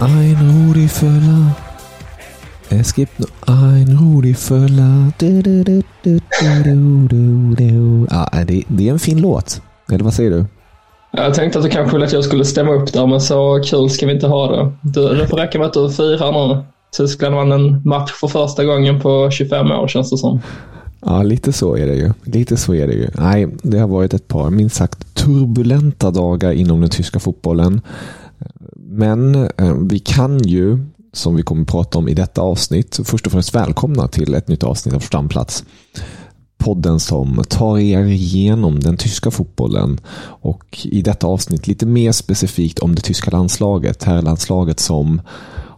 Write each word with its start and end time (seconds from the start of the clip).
Ein 0.00 0.36
Rudi 0.36 0.86
Völler. 0.86 1.56
Es 2.70 2.94
gibt 2.94 3.18
nur 3.18 3.28
ein 3.46 3.98
Rudi 3.98 4.32
Völler. 4.32 5.12
Du, 5.18 5.42
du, 5.42 5.64
du, 5.64 5.82
du, 6.02 6.20
du, 6.40 7.08
du, 7.08 7.54
du. 7.54 8.06
Ja, 8.10 8.30
det, 8.46 8.62
det 8.68 8.88
är 8.88 8.92
en 8.92 8.98
fin 8.98 9.20
låt. 9.20 9.62
Eller 9.92 10.04
vad 10.04 10.14
säger 10.14 10.30
du? 10.30 10.44
Jag 11.10 11.34
tänkte 11.34 11.58
att 11.58 11.64
du 11.64 11.70
kanske 11.70 11.96
ville 11.96 12.06
att 12.06 12.12
jag 12.12 12.24
skulle 12.24 12.44
stämma 12.44 12.72
upp 12.72 12.92
där, 12.92 13.06
men 13.06 13.20
så 13.20 13.62
kul 13.64 13.90
ska 13.90 14.06
vi 14.06 14.12
inte 14.12 14.26
ha 14.26 14.56
det. 14.56 14.72
Du, 14.82 15.14
det 15.14 15.26
får 15.26 15.36
räcka 15.36 15.58
med 15.58 15.66
att 15.66 15.72
du 15.72 15.90
firar 15.90 16.48
nu. 16.48 16.62
Tyskland 16.96 17.34
vann 17.34 17.52
en 17.52 17.82
match 17.84 18.12
för 18.12 18.28
första 18.28 18.64
gången 18.64 19.00
på 19.00 19.30
25 19.30 19.70
år 19.70 19.88
känns 19.88 20.10
det 20.10 20.18
som. 20.18 20.40
Ja, 21.00 21.22
lite 21.22 21.52
så 21.52 21.76
är 21.76 21.86
det 21.86 21.94
ju. 21.94 22.12
Lite 22.24 22.56
så 22.56 22.74
är 22.74 22.86
det 22.86 22.94
ju. 22.94 23.08
Nej, 23.14 23.48
det 23.62 23.78
har 23.78 23.88
varit 23.88 24.14
ett 24.14 24.28
par 24.28 24.50
minst 24.50 24.76
sagt 24.76 25.14
turbulenta 25.14 26.10
dagar 26.10 26.52
inom 26.52 26.80
den 26.80 26.90
tyska 26.90 27.18
fotbollen. 27.18 27.80
Men 28.98 29.34
eh, 29.34 29.74
vi 29.88 29.98
kan 29.98 30.38
ju, 30.38 30.78
som 31.12 31.36
vi 31.36 31.42
kommer 31.42 31.62
att 31.62 31.68
prata 31.68 31.98
om 31.98 32.08
i 32.08 32.14
detta 32.14 32.40
avsnitt, 32.40 33.00
först 33.04 33.26
och 33.26 33.32
främst 33.32 33.54
välkomna 33.54 34.08
till 34.08 34.34
ett 34.34 34.48
nytt 34.48 34.62
avsnitt 34.62 34.94
av 34.94 35.00
Stamplats. 35.00 35.64
Podden 36.58 37.00
som 37.00 37.42
tar 37.48 37.78
er 37.78 38.04
igenom 38.04 38.80
den 38.80 38.96
tyska 38.96 39.30
fotbollen 39.30 40.00
och 40.40 40.86
i 40.86 41.02
detta 41.02 41.26
avsnitt 41.26 41.66
lite 41.66 41.86
mer 41.86 42.12
specifikt 42.12 42.78
om 42.78 42.94
det 42.94 43.02
tyska 43.02 43.30
landslaget, 43.30 44.04
herrlandslaget 44.04 44.80
som 44.80 45.20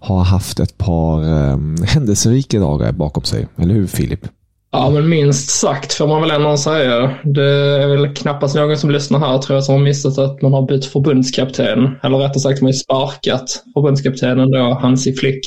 har 0.01 0.25
haft 0.25 0.61
ett 0.61 0.79
par 0.79 1.23
eh, 1.25 1.59
händelserika 1.85 2.61
dagar 2.61 2.93
bakom 2.93 3.25
sig. 3.25 3.49
Eller 3.57 3.75
hur 3.75 3.87
Filip? 3.87 4.27
Ja, 4.73 4.91
men 4.91 5.09
minst 5.09 5.51
sagt 5.51 5.93
får 5.93 6.07
man 6.07 6.21
väl 6.21 6.31
ändå 6.31 6.57
säga. 6.57 7.17
Det 7.25 7.45
är 7.83 7.87
väl 7.87 8.15
knappast 8.15 8.55
någon 8.55 8.77
som 8.77 8.91
lyssnar 8.91 9.19
här 9.19 9.39
tror 9.39 9.57
jag 9.57 9.65
som 9.65 9.75
har 9.75 9.83
missat 9.83 10.19
att 10.19 10.43
man 10.43 10.53
har 10.53 10.67
bytt 10.67 10.85
förbundskapten. 10.85 11.97
Eller 12.03 12.19
rättare 12.19 12.41
sagt, 12.41 12.61
man 12.61 12.67
har 12.67 12.73
ju 12.73 12.79
sparkat 12.79 13.63
förbundskaptenen 13.75 14.51
då, 14.51 14.79
Hansi 14.81 15.13
Flick. 15.13 15.45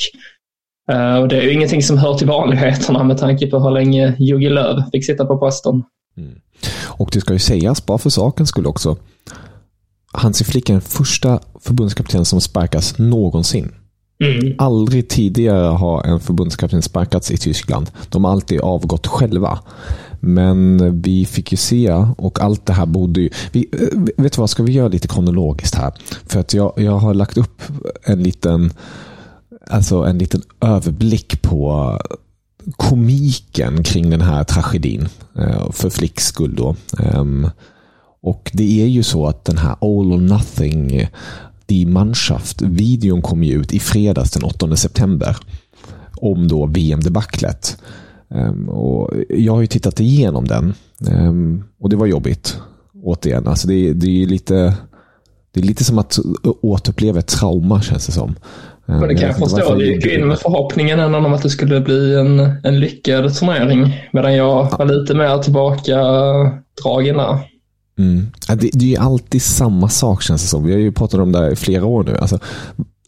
Eh, 0.90 1.16
och 1.16 1.28
det 1.28 1.38
är 1.38 1.42
ju 1.42 1.52
ingenting 1.52 1.82
som 1.82 1.98
hör 1.98 2.14
till 2.14 2.26
vanligheterna 2.26 3.04
med 3.04 3.18
tanke 3.18 3.46
på 3.46 3.58
hur 3.58 3.70
länge 3.70 4.16
Jogi 4.18 4.48
Löw 4.48 4.82
fick 4.92 5.06
sitta 5.06 5.24
på 5.24 5.38
posten. 5.38 5.82
Mm. 6.16 6.40
Och 6.86 7.10
det 7.12 7.20
ska 7.20 7.32
ju 7.32 7.38
sägas, 7.38 7.86
bara 7.86 7.98
för 7.98 8.10
sakens 8.10 8.48
skull 8.48 8.66
också, 8.66 8.96
Hansi 10.12 10.44
Flick 10.44 10.68
är 10.68 10.72
den 10.72 10.82
första 10.82 11.40
förbundskapten 11.60 12.24
som 12.24 12.40
sparkas 12.40 12.98
någonsin. 12.98 13.74
Mm. 14.20 14.54
Aldrig 14.58 15.08
tidigare 15.08 15.66
har 15.66 16.02
en 16.02 16.20
förbundskapten 16.20 16.82
sparkats 16.82 17.30
i 17.30 17.36
Tyskland. 17.36 17.90
De 18.08 18.24
har 18.24 18.32
alltid 18.32 18.60
avgått 18.60 19.06
själva. 19.06 19.58
Men 20.20 21.02
vi 21.02 21.24
fick 21.24 21.52
ju 21.52 21.56
se, 21.56 21.92
och 22.16 22.40
allt 22.40 22.66
det 22.66 22.72
här 22.72 22.86
borde 22.86 23.20
ju... 23.20 23.30
Vi, 23.52 23.68
eh, 23.72 24.22
vet 24.22 24.32
du 24.32 24.40
vad, 24.40 24.50
ska 24.50 24.62
vi 24.62 24.72
göra 24.72 24.88
lite 24.88 25.08
kronologiskt 25.08 25.74
här? 25.74 25.92
För 26.26 26.40
att 26.40 26.54
jag, 26.54 26.72
jag 26.76 26.98
har 26.98 27.14
lagt 27.14 27.36
upp 27.36 27.62
en 28.02 28.22
liten, 28.22 28.72
alltså 29.66 29.96
en 30.02 30.18
liten 30.18 30.42
överblick 30.60 31.42
på 31.42 31.98
komiken 32.76 33.82
kring 33.82 34.10
den 34.10 34.20
här 34.20 34.44
tragedin. 34.44 35.08
Eh, 35.38 35.70
för 35.70 35.90
Flicks 35.90 36.26
skull 36.26 36.54
då. 36.54 36.76
Ehm, 36.98 37.50
och 38.22 38.50
det 38.54 38.82
är 38.82 38.86
ju 38.86 39.02
så 39.02 39.26
att 39.26 39.44
den 39.44 39.58
här 39.58 39.76
All 39.80 40.12
or 40.12 40.20
Nothing 40.20 41.08
Die 41.66 41.86
Mannschaft-videon 41.86 43.22
kom 43.22 43.42
ju 43.42 43.60
ut 43.60 43.72
i 43.72 43.78
fredags 43.78 44.30
den 44.30 44.42
8 44.44 44.76
september. 44.76 45.36
Om 46.16 46.48
då 46.48 46.66
VM-debaclet. 46.66 47.78
Ehm, 48.34 48.68
och 48.68 49.10
jag 49.28 49.52
har 49.52 49.60
ju 49.60 49.66
tittat 49.66 50.00
igenom 50.00 50.44
den. 50.48 50.74
Ehm, 51.10 51.64
och 51.80 51.88
det 51.90 51.96
var 51.96 52.06
jobbigt. 52.06 52.58
Återigen. 53.02 53.48
Alltså 53.48 53.68
det, 53.68 53.92
det 53.92 54.06
är 54.06 54.10
ju 54.10 54.26
lite... 54.26 54.74
Det 55.52 55.60
är 55.60 55.64
lite 55.64 55.84
som 55.84 55.98
att 55.98 56.18
återuppleva 56.42 57.18
ett 57.18 57.26
trauma 57.26 57.82
känns 57.82 58.06
det 58.06 58.12
som. 58.12 58.28
Ehm, 58.88 58.98
Men 58.98 59.08
det 59.08 59.14
kan 59.14 59.28
jag 59.28 59.38
förstå. 59.38 59.74
Vi 59.74 59.94
gick 59.94 60.04
ju 60.04 60.14
in 60.14 60.28
med 60.28 60.38
förhoppningen 60.38 61.00
ändå 61.00 61.18
om 61.18 61.34
att 61.34 61.42
det 61.42 61.50
skulle 61.50 61.80
bli 61.80 62.14
en, 62.14 62.40
en 62.40 62.80
lyckad 62.80 63.34
turnering. 63.34 64.08
Medan 64.12 64.34
jag 64.34 64.78
var 64.78 64.84
lite 65.00 65.14
mer 65.14 65.38
tillbaka 65.38 65.96
dragen 66.82 67.16
där. 67.16 67.38
Mm. 67.98 68.26
Ja, 68.48 68.54
Det, 68.54 68.70
det 68.72 68.84
är 68.84 68.88
ju 68.88 68.96
alltid 68.96 69.42
samma 69.42 69.88
sak 69.88 70.22
känns 70.22 70.42
det 70.42 70.48
som. 70.48 70.64
Vi 70.64 70.72
har 70.72 70.78
ju 70.78 70.92
pratat 70.92 71.20
om 71.20 71.32
det 71.32 71.38
här 71.38 71.50
i 71.50 71.56
flera 71.56 71.84
år 71.84 72.04
nu. 72.04 72.16
Alltså, 72.16 72.38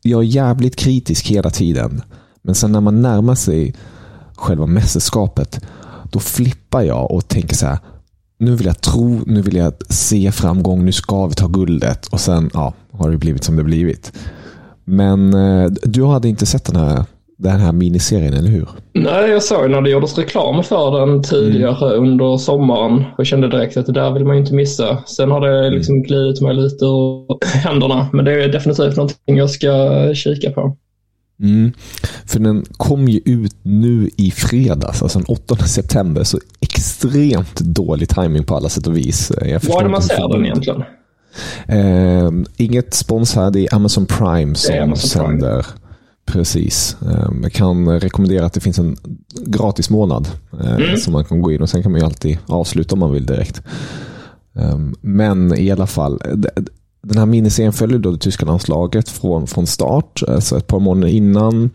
jag 0.03 0.21
är 0.21 0.27
jävligt 0.27 0.77
kritisk 0.77 1.27
hela 1.27 1.51
tiden. 1.51 2.03
Men 2.43 2.55
sen 2.55 2.73
när 2.73 2.81
man 2.81 3.03
närmar 3.03 3.35
sig 3.35 3.75
själva 4.35 4.67
mästerskapet, 4.67 5.61
då 6.13 6.19
flippar 6.19 6.83
jag 6.83 7.11
och 7.11 7.29
tänker 7.29 7.57
så 7.57 7.67
här. 7.67 7.79
Nu 8.39 8.57
vill 8.57 8.67
jag 8.67 8.81
tro, 8.81 9.21
nu 9.27 9.43
vill 9.43 9.57
jag 9.57 9.73
se 9.89 10.33
framgång, 10.33 10.85
nu 10.85 10.93
ska 10.93 11.27
vi 11.27 11.35
ta 11.35 11.47
guldet. 11.47 12.07
Och 12.07 12.21
sen 12.21 12.51
ja, 12.55 12.75
har 12.93 13.11
det 13.11 13.17
blivit 13.19 13.45
som 13.45 13.57
det 13.57 13.65
blivit. 13.65 14.13
Men 14.85 15.35
eh, 15.35 15.71
du 15.83 16.05
hade 16.05 16.29
inte 16.29 16.47
sett 16.47 16.65
den 16.65 16.77
här, 16.77 17.05
den 17.37 17.61
här 17.61 17.73
miniserien, 17.73 18.35
eller 18.35 18.49
hur? 18.49 18.69
Nej, 18.93 19.31
jag 19.31 19.43
såg 19.43 19.71
när 19.71 19.81
det 19.81 19.91
gjordes 19.91 20.19
reklam 20.19 20.65
för 20.65 21.01
den 21.01 21.23
tidigare 21.23 21.95
under 21.95 22.37
sommaren 22.37 23.05
och 23.19 23.27
kände 23.27 23.49
direkt 23.49 23.77
att 23.77 23.87
det 23.87 23.93
där 23.93 24.11
vill 24.11 24.25
man 24.25 24.37
ju 24.37 24.41
inte 24.41 24.55
missa. 24.55 25.03
Sen 25.07 25.31
har 25.31 25.41
det 25.41 25.71
liksom 25.71 26.03
glidit 26.03 26.41
mig 26.41 26.55
lite 26.55 26.85
ur 26.85 27.27
händerna, 27.65 28.09
men 28.13 28.25
det 28.25 28.45
är 28.45 28.49
definitivt 28.49 28.97
någonting 28.97 29.37
jag 29.37 29.51
ska 29.51 29.71
kika 30.15 30.51
på. 30.51 30.77
Mm. 31.41 31.73
För 32.27 32.39
den 32.39 32.65
kom 32.77 33.09
ju 33.09 33.21
ut 33.25 33.57
nu 33.63 34.11
i 34.17 34.31
fredags, 34.31 35.03
alltså 35.03 35.19
den 35.19 35.27
8 35.29 35.57
september. 35.57 36.25
Så 36.25 36.39
extremt 36.61 37.61
dålig 37.61 38.09
timing 38.09 38.45
på 38.45 38.57
alla 38.57 38.69
sätt 38.69 38.87
och 38.87 38.97
vis. 38.97 39.33
Jag 39.41 39.61
Var 39.65 39.81
är 39.81 39.85
det 39.85 39.91
man 39.91 40.03
ser 40.03 40.29
den 40.33 40.45
egentligen? 40.45 40.83
Eh, 41.69 42.31
inget 42.57 42.95
spons 42.95 43.35
här, 43.35 43.51
det 43.51 43.61
är 43.61 43.75
Amazon 43.75 44.07
Prime 44.07 44.55
som 44.55 44.75
är 44.75 44.81
Amazon 44.81 45.39
Prime. 45.39 45.63
Precis. 46.27 46.97
Eh, 47.03 47.29
jag 47.43 47.53
kan 47.53 48.01
rekommendera 48.01 48.47
att 48.47 48.53
det 48.53 48.61
finns 48.61 48.79
en 48.79 48.97
gratis 49.47 49.91
månad 49.91 50.29
eh, 50.61 50.75
Mm. 50.77 50.97
som 50.97 51.13
man 51.13 51.25
kan 51.25 51.43
gå 51.43 51.53
in 51.53 51.63
och 51.63 51.71
sen 51.71 51.83
kan 51.83 51.93
man 51.93 52.01
ju 52.01 52.05
alltid 52.07 52.39
avsluta 52.47 52.95
om 52.95 52.99
man 52.99 53.13
vill 53.13 53.27
direkt. 53.27 53.63
Eh, 54.57 54.79
men 55.01 55.59
i 55.59 55.71
alla 55.71 55.87
fall, 55.87 56.21
d- 56.35 56.49
den 57.03 57.19
här 57.19 57.27
miniserien 57.27 57.73
följer 57.73 57.99
då 57.99 58.11
det 58.11 58.19
tyska 58.19 58.47
landslaget 58.47 59.09
från, 59.09 59.47
från 59.47 59.67
start, 59.67 60.23
alltså 60.29 60.57
ett 60.59 60.67
par 60.67 60.81
månader 60.81 61.09
innan. 61.09 61.71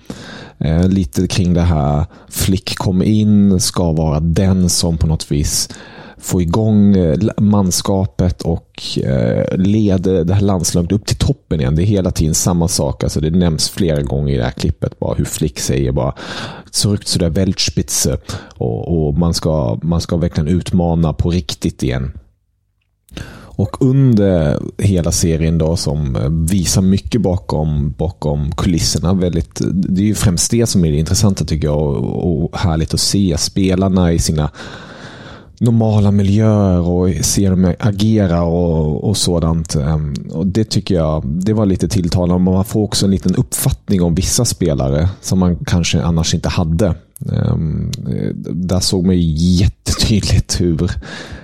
Eh, 0.57 0.87
lite 0.89 1.27
kring 1.27 1.53
det 1.53 1.61
här, 1.61 2.05
Flick 2.29 2.77
kom 2.77 3.03
in, 3.03 3.59
ska 3.59 3.91
vara 3.91 4.19
den 4.19 4.69
som 4.69 4.97
på 4.97 5.07
något 5.07 5.31
vis 5.31 5.69
få 6.21 6.41
igång 6.41 6.95
eh, 6.95 7.17
manskapet 7.37 8.41
och 8.41 8.97
eh, 8.97 9.57
leder 9.57 10.23
det 10.23 10.33
här 10.33 10.41
landslaget 10.41 10.91
upp 10.91 11.05
till 11.05 11.17
toppen 11.17 11.59
igen. 11.59 11.75
Det 11.75 11.83
är 11.83 11.85
hela 11.85 12.11
tiden 12.11 12.33
samma 12.33 12.67
sak. 12.67 13.03
Alltså 13.03 13.19
det 13.19 13.31
nämns 13.31 13.69
flera 13.69 14.01
gånger 14.01 14.33
i 14.33 14.37
det 14.37 14.43
här 14.43 14.51
klippet 14.51 14.99
bara 14.99 15.15
hur 15.15 15.25
Flick 15.25 15.59
säger 15.59 15.91
bara 15.91 16.15
zurück 16.71 17.05
zu 17.05 17.19
der 17.19 17.29
Weltspitze 17.29 18.17
och, 18.57 19.07
och 19.07 19.17
man, 19.17 19.33
ska, 19.33 19.79
man 19.83 20.01
ska 20.01 20.17
verkligen 20.17 20.47
utmana 20.47 21.13
på 21.13 21.29
riktigt 21.29 21.83
igen. 21.83 22.11
Och 23.61 23.81
under 23.81 24.59
hela 24.77 25.11
serien 25.11 25.57
då 25.57 25.75
som 25.75 26.15
eh, 26.15 26.29
visar 26.29 26.81
mycket 26.81 27.21
bakom, 27.21 27.91
bakom 27.97 28.51
kulisserna. 28.51 29.13
Väldigt, 29.13 29.61
det 29.71 30.01
är 30.01 30.05
ju 30.05 30.15
främst 30.15 30.51
det 30.51 30.67
som 30.67 30.85
är 30.85 30.91
det 30.91 30.97
intressanta 30.97 31.45
tycker 31.45 31.67
jag 31.67 31.79
och, 31.79 32.43
och 32.43 32.57
härligt 32.57 32.93
att 32.93 32.99
se 32.99 33.37
spelarna 33.37 34.13
i 34.13 34.19
sina 34.19 34.51
normala 35.61 36.11
miljöer 36.11 36.79
och 36.79 37.09
se 37.21 37.49
dem 37.49 37.73
agera 37.79 38.43
och, 38.43 39.09
och 39.09 39.17
sådant. 39.17 39.75
Ehm, 39.75 40.13
och 40.31 40.47
Det 40.47 40.63
tycker 40.63 40.95
jag 40.95 41.27
det 41.27 41.53
var 41.53 41.65
lite 41.65 41.87
tilltalande. 41.87 42.51
Man 42.51 42.65
får 42.65 42.83
också 42.83 43.05
en 43.05 43.11
liten 43.11 43.35
uppfattning 43.35 44.01
om 44.01 44.15
vissa 44.15 44.45
spelare 44.45 45.09
som 45.21 45.39
man 45.39 45.55
kanske 45.65 46.03
annars 46.03 46.33
inte 46.33 46.49
hade. 46.49 46.95
Ehm, 47.31 47.91
där 48.51 48.79
såg 48.79 49.05
man 49.05 49.15
jättetydligt 49.19 50.61
hur, 50.61 50.91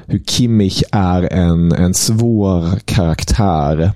hur 0.05 0.19
Kimmich 0.19 0.83
är 0.91 1.33
en, 1.33 1.71
en 1.71 1.93
svår 1.93 2.79
karaktär 2.85 3.91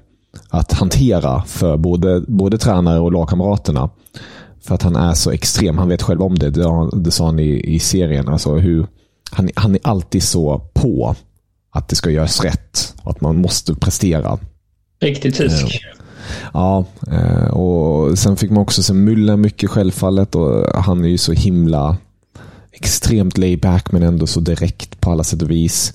att 0.50 0.71
hantera 0.71 1.44
för 1.44 1.77
både, 1.77 2.21
både 2.27 2.57
tränare 2.57 3.00
och 3.00 3.12
lagkamraterna. 3.12 3.89
För 4.63 4.75
att 4.75 4.83
han 4.83 4.95
är 4.95 5.13
så 5.13 5.31
extrem. 5.31 5.77
Han 5.77 5.89
vet 5.89 6.01
själv 6.01 6.21
om 6.21 6.39
det. 6.39 6.50
Det, 6.50 6.89
det 6.94 7.12
sa 7.12 7.25
han 7.25 7.39
i, 7.39 7.75
i 7.75 7.79
serien. 7.79 8.27
Alltså 8.27 8.56
hur, 8.56 8.88
han, 9.31 9.50
han 9.56 9.75
är 9.75 9.80
alltid 9.83 10.24
så 10.24 10.60
på 10.74 11.16
att 11.72 11.88
det 11.88 11.95
ska 11.95 12.10
göras 12.10 12.44
rätt 12.44 12.94
att 13.04 13.22
man 13.22 13.38
måste 13.38 13.75
prestera. 13.75 14.39
Riktigt 15.01 15.36
tysk. 15.36 15.81
Ja, 16.54 16.86
eh, 17.12 17.48
och 17.48 18.19
sen 18.19 18.38
fick 18.38 18.51
man 18.51 18.62
också 18.62 18.83
se 18.83 18.94
Müller 18.94 19.38
mycket 19.38 19.69
självfallet 19.69 20.36
och 20.36 20.81
han 20.81 21.06
är 21.06 21.10
ju 21.10 21.18
så 21.18 21.31
himla 21.31 21.98
extremt 22.72 23.38
layback 23.38 23.92
men 23.92 24.04
ändå 24.04 24.28
så 24.28 24.39
direkt 24.39 25.01
på 25.01 25.12
alla 25.12 25.24
sätt 25.24 25.42
och 25.42 25.51
vis. 25.51 25.94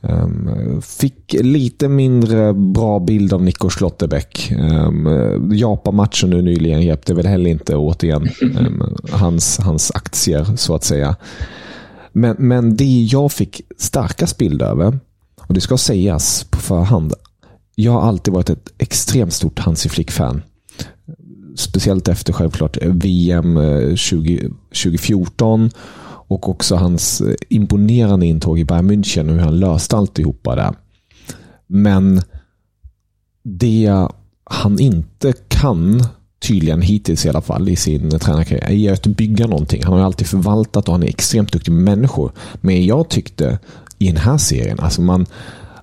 Um, 0.00 0.82
fick 0.82 1.36
lite 1.40 1.88
mindre 1.88 2.54
bra 2.54 3.00
bild 3.00 3.32
av 3.32 3.42
Nico 3.42 3.70
Schlotterbeck. 3.70 4.52
Um, 4.58 5.50
Japan-matchen 5.52 6.30
nu 6.30 6.42
nyligen 6.42 6.82
hjälpte 6.82 7.14
väl 7.14 7.26
heller 7.26 7.50
inte 7.50 7.76
återigen 7.76 8.28
um, 8.42 8.96
hans, 9.10 9.58
hans 9.58 9.90
aktier 9.90 10.56
så 10.56 10.74
att 10.74 10.84
säga. 10.84 11.16
Men, 12.18 12.36
men 12.38 12.76
det 12.76 13.02
jag 13.02 13.32
fick 13.32 13.60
starkast 13.78 14.38
bild 14.38 14.62
över, 14.62 14.98
och 15.36 15.54
det 15.54 15.60
ska 15.60 15.76
sägas 15.76 16.44
på 16.50 16.58
förhand, 16.58 17.14
jag 17.74 17.92
har 17.92 18.00
alltid 18.00 18.34
varit 18.34 18.50
ett 18.50 18.72
extremt 18.78 19.32
stort 19.32 19.58
Hansi 19.58 19.88
Flick-fan. 19.88 20.42
Speciellt 21.56 22.08
efter 22.08 22.32
självklart 22.32 22.78
VM 22.82 23.58
20, 23.96 24.50
2014 24.68 25.70
och 26.28 26.48
också 26.48 26.76
hans 26.76 27.20
eh, 27.20 27.34
imponerande 27.48 28.26
intåg 28.26 28.58
i 28.58 28.64
Bayern 28.64 28.90
München 28.90 29.28
och 29.28 29.34
hur 29.34 29.42
han 29.42 29.60
löste 29.60 29.96
alltihopa 29.96 30.56
där. 30.56 30.74
Men 31.66 32.22
det 33.42 34.08
han 34.44 34.78
inte 34.78 35.32
kan, 35.48 36.02
tydligen 36.46 36.82
hittills 36.82 37.26
i 37.26 37.28
alla 37.28 37.40
fall, 37.40 37.68
i 37.68 37.76
sin 37.76 38.10
tränarkarriär, 38.10 38.70
är 38.70 38.92
att 38.92 39.06
bygga 39.06 39.46
någonting. 39.46 39.82
Han 39.84 39.92
har 39.92 40.00
alltid 40.00 40.26
förvaltat 40.26 40.88
och 40.88 40.94
han 40.94 41.02
är 41.02 41.08
extremt 41.08 41.52
duktig 41.52 41.72
med 41.72 41.84
människor. 41.96 42.32
Men 42.60 42.86
jag 42.86 43.08
tyckte 43.08 43.58
i 43.98 44.06
den 44.06 44.16
här 44.16 44.38
serien, 44.38 44.80
alltså 44.80 45.02
man, 45.02 45.26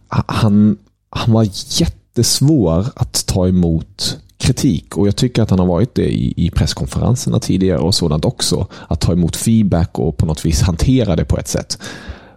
han, 0.08 0.78
han 1.10 1.34
var 1.34 1.48
jättesvår 1.80 2.86
att 2.96 3.26
ta 3.26 3.48
emot 3.48 4.18
kritik 4.38 4.98
och 4.98 5.08
jag 5.08 5.16
tycker 5.16 5.42
att 5.42 5.50
han 5.50 5.60
har 5.60 5.66
varit 5.66 5.96
det 5.96 6.14
i, 6.14 6.34
i 6.38 6.50
presskonferenserna 6.50 7.40
tidigare 7.40 7.80
och 7.80 7.96
sådant 7.96 8.26
också. 8.26 8.68
Att 8.88 9.02
ta 9.02 9.14
emot 9.14 9.36
feedback 9.36 10.00
och 10.00 10.18
på 10.18 10.26
något 10.26 10.46
vis 10.46 10.62
hantera 10.62 11.16
det 11.16 11.26
på 11.26 11.38
ett 11.38 11.48
sätt. 11.48 11.78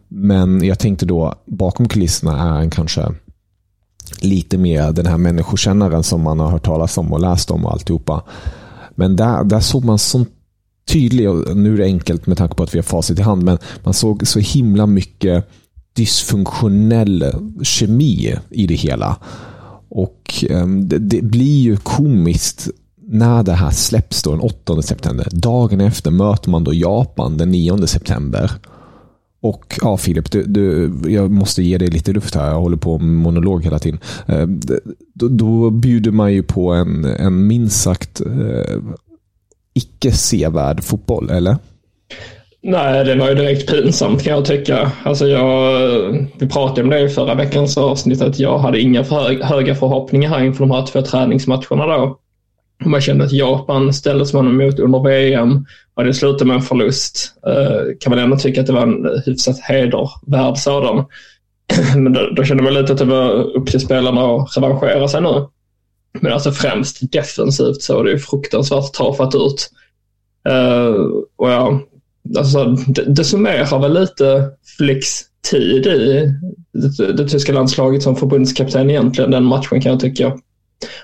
Men 0.09 0.65
jag 0.65 0.79
tänkte 0.79 1.07
då, 1.07 1.35
bakom 1.47 1.89
kulisserna 1.89 2.33
är 2.33 2.51
han 2.51 2.71
kanske 2.71 3.15
lite 4.21 4.59
mer 4.59 4.93
den 4.93 5.07
här 5.07 5.19
människokännaren 5.19 6.03
som 6.03 6.23
man 6.23 6.41
har 6.41 6.51
hört 6.51 6.65
talas 6.65 6.99
om 6.99 7.13
och 7.13 7.21
läst 7.21 7.51
om 7.51 7.65
och 7.65 7.73
alltihopa. 7.73 8.23
Men 8.95 9.17
där, 9.17 9.45
där 9.45 9.61
såg 9.61 9.85
man 9.85 9.99
sånt 9.99 10.29
tydlig, 10.89 11.31
och 11.31 11.57
nu 11.57 11.75
är 11.75 11.79
det 11.79 11.85
enkelt 11.85 12.27
med 12.27 12.39
tanke 12.39 12.55
på 12.55 12.63
att 12.63 12.75
vi 12.75 12.79
har 12.79 12.83
facit 12.83 13.19
i 13.19 13.23
hand, 13.23 13.43
men 13.43 13.59
man 13.85 13.95
såg 13.95 14.27
så 14.27 14.39
himla 14.39 14.87
mycket 14.87 15.49
dysfunktionell 15.97 17.33
kemi 17.63 18.35
i 18.51 18.67
det 18.67 18.75
hela. 18.75 19.17
Och 19.89 20.45
ehm, 20.51 20.89
det, 20.89 20.99
det, 20.99 21.23
blir 21.23 21.61
ju 21.61 21.77
komiskt 21.77 22.69
när 23.09 23.43
det 23.43 23.53
här 23.53 23.71
släpps 23.71 24.23
då 24.23 24.31
den 24.31 24.41
8 24.41 24.83
september. 24.83 25.29
Dagen 25.33 25.81
efter 25.81 26.11
möter 26.11 26.51
man 26.51 26.65
då 26.65 26.75
Japan 26.75 27.37
den 27.37 27.51
9 27.51 27.87
september. 27.87 28.53
Och 29.49 29.75
ja, 29.83 29.97
Filip, 29.97 30.31
du, 30.31 30.43
du, 30.43 30.93
jag 31.07 31.31
måste 31.31 31.63
ge 31.63 31.79
dig 31.79 31.89
lite 31.89 32.13
luft 32.13 32.35
här. 32.35 32.49
Jag 32.49 32.61
håller 32.61 32.77
på 32.77 32.99
med 32.99 33.09
monolog 33.09 33.65
hela 33.65 33.79
tiden. 33.79 34.01
Eh, 34.27 34.47
då, 35.15 35.29
då 35.29 35.71
bjuder 35.71 36.11
man 36.11 36.33
ju 36.33 36.43
på 36.43 36.73
en, 36.73 37.05
en 37.05 37.47
minst 37.47 37.83
sagt 37.83 38.21
eh, 38.21 38.77
icke 39.75 40.13
sevärd 40.13 40.85
fotboll, 40.85 41.31
eller? 41.31 41.57
Nej, 42.63 43.05
det 43.05 43.15
var 43.15 43.29
ju 43.29 43.35
direkt 43.35 43.71
pinsamt 43.71 44.23
kan 44.23 44.33
jag 44.33 44.45
tycka. 44.45 44.93
Alltså 45.05 45.27
jag, 45.27 46.29
vi 46.39 46.49
pratade 46.49 46.83
om 46.83 46.91
det 46.91 47.01
i 47.01 47.09
förra 47.09 47.35
veckans 47.35 47.79
avsnitt 47.79 48.23
att 48.23 48.39
jag 48.39 48.59
hade 48.59 48.81
inga 48.81 49.05
för 49.05 49.45
höga 49.45 49.75
förhoppningar 49.75 50.29
här 50.31 50.45
inför 50.45 50.67
de 50.67 50.71
här 50.71 50.87
två 50.87 51.03
träningsmatcherna 51.03 51.87
då. 51.87 52.19
Man 52.85 53.01
kände 53.01 53.25
att 53.25 53.33
Japan 53.33 53.93
ställdes 53.93 54.33
man 54.33 54.47
emot 54.47 54.79
under 54.79 55.03
VM 55.03 55.67
och 55.95 56.05
det 56.05 56.15
slutade 56.15 56.45
med 56.45 56.55
en 56.55 56.63
förlust. 56.63 57.33
Uh, 57.47 57.97
kan 58.01 58.11
man 58.11 58.19
ändå 58.19 58.37
tycka 58.37 58.61
att 58.61 58.67
det 58.67 58.73
var 58.73 58.83
en 58.83 59.23
hyfsat 59.27 59.61
hedervärd 59.61 60.59
sådan. 60.59 61.05
Men 61.95 62.13
då, 62.13 62.31
då 62.37 62.45
kände 62.45 62.63
man 62.63 62.75
lite 62.75 62.93
att 62.93 62.99
det 62.99 63.05
var 63.05 63.31
upp 63.33 63.67
till 63.67 63.81
spelarna 63.81 64.21
att 64.21 64.57
revanschera 64.57 65.09
sig 65.09 65.23
nu. 65.23 65.47
Men 66.21 66.33
alltså 66.33 66.51
främst 66.51 67.13
defensivt 67.13 67.83
så 67.83 68.03
det 68.03 68.11
ju 68.11 68.19
fruktansvärt 68.19 68.93
tafatt 68.93 69.35
ut. 69.35 69.71
Uh, 70.49 71.07
och 71.37 71.51
ja, 71.51 71.81
alltså, 72.39 72.65
det, 72.65 73.05
det 73.05 73.25
summerar 73.25 73.79
väl 73.79 74.01
lite 74.01 74.51
Flicks 74.77 75.23
tid 75.51 75.87
i 75.87 76.35
det, 76.73 77.13
det 77.13 77.29
tyska 77.29 77.53
landslaget 77.53 78.03
som 78.03 78.17
förbundskapten 78.17 78.91
egentligen, 78.91 79.31
den 79.31 79.45
matchen 79.45 79.81
kan 79.81 79.93
jag 79.93 80.01
tycka. 80.01 80.39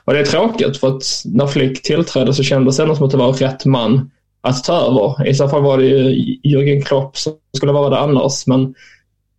Och 0.04 0.12
det 0.12 0.20
är 0.20 0.24
tråkigt 0.24 0.76
för 0.76 0.88
att 0.88 1.04
när 1.24 1.46
Flick 1.46 1.82
tillträdde 1.82 2.34
så 2.34 2.42
kändes 2.42 2.76
det 2.76 2.82
ändå 2.82 2.94
som 2.94 3.06
att 3.06 3.10
det 3.10 3.16
var 3.16 3.32
rätt 3.32 3.64
man 3.64 4.10
att 4.40 4.64
ta 4.64 4.72
över. 4.72 5.28
I 5.28 5.34
så 5.34 5.48
fall 5.48 5.62
var 5.62 5.78
det 5.78 5.84
ju 5.84 6.36
Jürgen 6.44 6.82
Klopp 6.82 7.16
som 7.16 7.32
skulle 7.56 7.72
vara 7.72 7.90
det 7.90 7.98
annars. 7.98 8.46
Men 8.46 8.74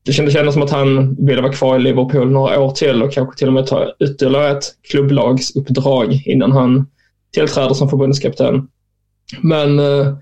det 0.05 0.13
kändes, 0.13 0.35
ändå 0.35 0.51
som 0.51 0.61
att 0.61 0.71
han 0.71 1.15
ville 1.15 1.41
vara 1.41 1.53
kvar 1.53 1.75
i 1.75 1.79
Liverpool 1.79 2.31
några 2.31 2.59
år 2.59 2.71
till 2.71 3.03
och 3.03 3.13
kanske 3.13 3.37
till 3.37 3.47
och 3.47 3.53
med 3.53 3.67
ta 3.67 3.93
ytterligare 3.99 4.57
ett 4.57 4.63
klubblagsuppdrag 4.91 6.23
innan 6.25 6.51
han 6.51 6.87
tillträder 7.33 7.73
som 7.73 7.89
förbundskapten. 7.89 8.67
Men 9.41 9.79
eh, 9.79 10.15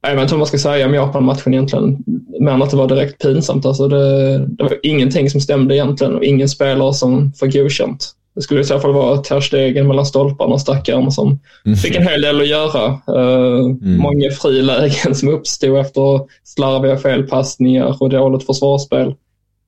jag 0.00 0.14
vet 0.14 0.22
inte 0.22 0.34
vad 0.34 0.38
man 0.38 0.46
ska 0.46 0.58
säga 0.58 0.86
om 0.86 0.94
Japan-matchen 0.94 1.54
egentligen. 1.54 2.04
Men 2.40 2.62
att 2.62 2.70
det 2.70 2.76
var 2.76 2.88
direkt 2.88 3.22
pinsamt. 3.22 3.66
Alltså 3.66 3.88
det, 3.88 4.38
det 4.46 4.64
var 4.64 4.78
ingenting 4.82 5.30
som 5.30 5.40
stämde 5.40 5.74
egentligen 5.74 6.14
och 6.14 6.24
ingen 6.24 6.48
spelare 6.48 6.94
som 6.94 7.32
får 7.32 7.46
godkänt. 7.46 8.14
Det 8.34 8.42
skulle 8.42 8.60
i 8.60 8.64
så 8.64 8.80
fall 8.80 8.92
vara 8.92 9.16
Ter 9.16 9.40
Stegen 9.40 9.88
mellan 9.88 10.06
stolparna, 10.06 10.58
stackaren, 10.58 11.12
som 11.12 11.40
mm. 11.64 11.76
fick 11.76 11.96
en 11.96 12.08
hel 12.08 12.22
del 12.22 12.40
att 12.40 12.48
göra. 12.48 12.86
Uh, 12.88 13.64
mm. 13.64 13.96
Många 13.96 14.30
frilägen 14.30 15.14
som 15.14 15.28
uppstod 15.28 15.78
efter 15.78 16.20
slarviga 16.44 16.96
felpassningar 16.96 18.02
och 18.02 18.10
dåligt 18.10 18.46
försvarsspel. 18.46 19.14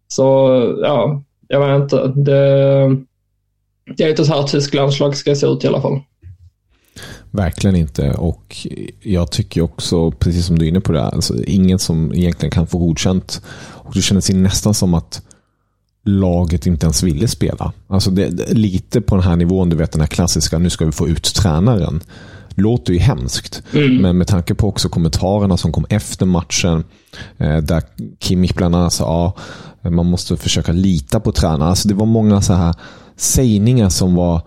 Så 0.09 0.23
ja, 0.83 1.23
jag 1.49 1.61
vet 1.61 1.83
inte. 1.83 2.13
Det, 2.17 2.97
det 3.97 4.05
är 4.05 4.11
inte 4.11 4.25
så 4.25 4.33
här 4.33 4.43
Tysklands 4.43 5.01
lag 5.01 5.17
ska 5.17 5.35
se 5.35 5.47
ut 5.47 5.65
i 5.65 5.67
alla 5.67 5.81
fall. 5.81 6.01
Verkligen 7.31 7.77
inte. 7.77 8.11
Och 8.11 8.57
jag 9.03 9.31
tycker 9.31 9.61
också, 9.61 10.11
precis 10.11 10.47
som 10.47 10.59
du 10.59 10.65
är 10.65 10.69
inne 10.69 10.81
på 10.81 10.93
det, 10.93 11.03
alltså, 11.03 11.45
ingen 11.45 11.79
som 11.79 12.13
egentligen 12.15 12.51
kan 12.51 12.67
få 12.67 12.79
godkänt. 12.79 13.43
Och 13.57 13.95
det 13.95 14.03
kändes 14.03 14.31
nästan 14.31 14.75
som 14.75 14.95
att 14.95 15.23
laget 16.05 16.67
inte 16.67 16.87
ens 16.87 17.03
ville 17.03 17.29
spela. 17.29 17.73
Alltså 17.89 18.11
det, 18.11 18.29
det, 18.29 18.55
lite 18.55 19.01
på 19.01 19.15
den 19.15 19.25
här 19.25 19.37
nivån, 19.37 19.69
du 19.69 19.77
vet 19.77 19.93
den 19.93 20.01
här 20.01 20.09
klassiska, 20.09 20.59
nu 20.59 20.71
ska 20.71 20.87
vi 20.87 20.93
få 20.93 21.09
ut 21.09 21.35
tränaren. 21.35 22.01
Låter 22.55 22.93
ju 22.93 22.99
hemskt, 22.99 23.63
mm. 23.73 23.97
men 23.97 24.19
med 24.19 24.27
tanke 24.27 24.55
på 24.55 24.69
också 24.69 24.89
kommentarerna 24.89 25.57
som 25.57 25.73
kom 25.73 25.87
efter 25.89 26.27
matchen, 26.27 26.85
eh, 27.39 27.57
där 27.57 27.83
Kimmich 28.21 28.55
bland 28.55 28.75
annat 28.75 28.93
sa 28.93 29.35
ja, 29.83 29.91
man 29.91 30.07
måste 30.07 30.37
försöka 30.37 30.73
lita 30.73 31.21
på 31.21 31.33
tränaren. 31.33 31.63
Alltså 31.63 31.89
det 31.89 31.95
var 31.95 32.07
många 32.07 32.43
så 32.43 32.53
här 32.53 32.75
sägningar 33.17 33.89
som 33.89 34.15
var 34.15 34.43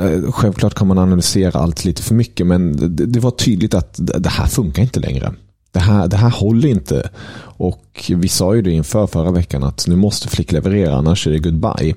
eh, 0.00 0.32
Självklart 0.32 0.74
kan 0.74 0.86
man 0.86 0.98
analysera 0.98 1.60
allt 1.60 1.84
lite 1.84 2.02
för 2.02 2.14
mycket, 2.14 2.46
men 2.46 2.76
det, 2.96 3.06
det 3.06 3.20
var 3.20 3.30
tydligt 3.30 3.74
att 3.74 3.94
det 3.98 4.28
här 4.28 4.46
funkar 4.46 4.82
inte 4.82 5.00
längre 5.00 5.32
det 5.72 5.78
här, 5.78 6.08
det 6.08 6.16
här 6.16 6.30
håller 6.30 6.68
inte. 6.68 7.10
Och 7.40 8.12
vi 8.16 8.28
sa 8.28 8.54
ju 8.54 8.62
det 8.62 8.70
inför 8.70 9.06
förra 9.06 9.30
veckan 9.30 9.64
att 9.64 9.86
nu 9.86 9.96
måste 9.96 10.28
Flick 10.28 10.52
leverera, 10.52 10.94
annars 10.94 11.26
är 11.26 11.30
det 11.30 11.38
goodbye. 11.38 11.94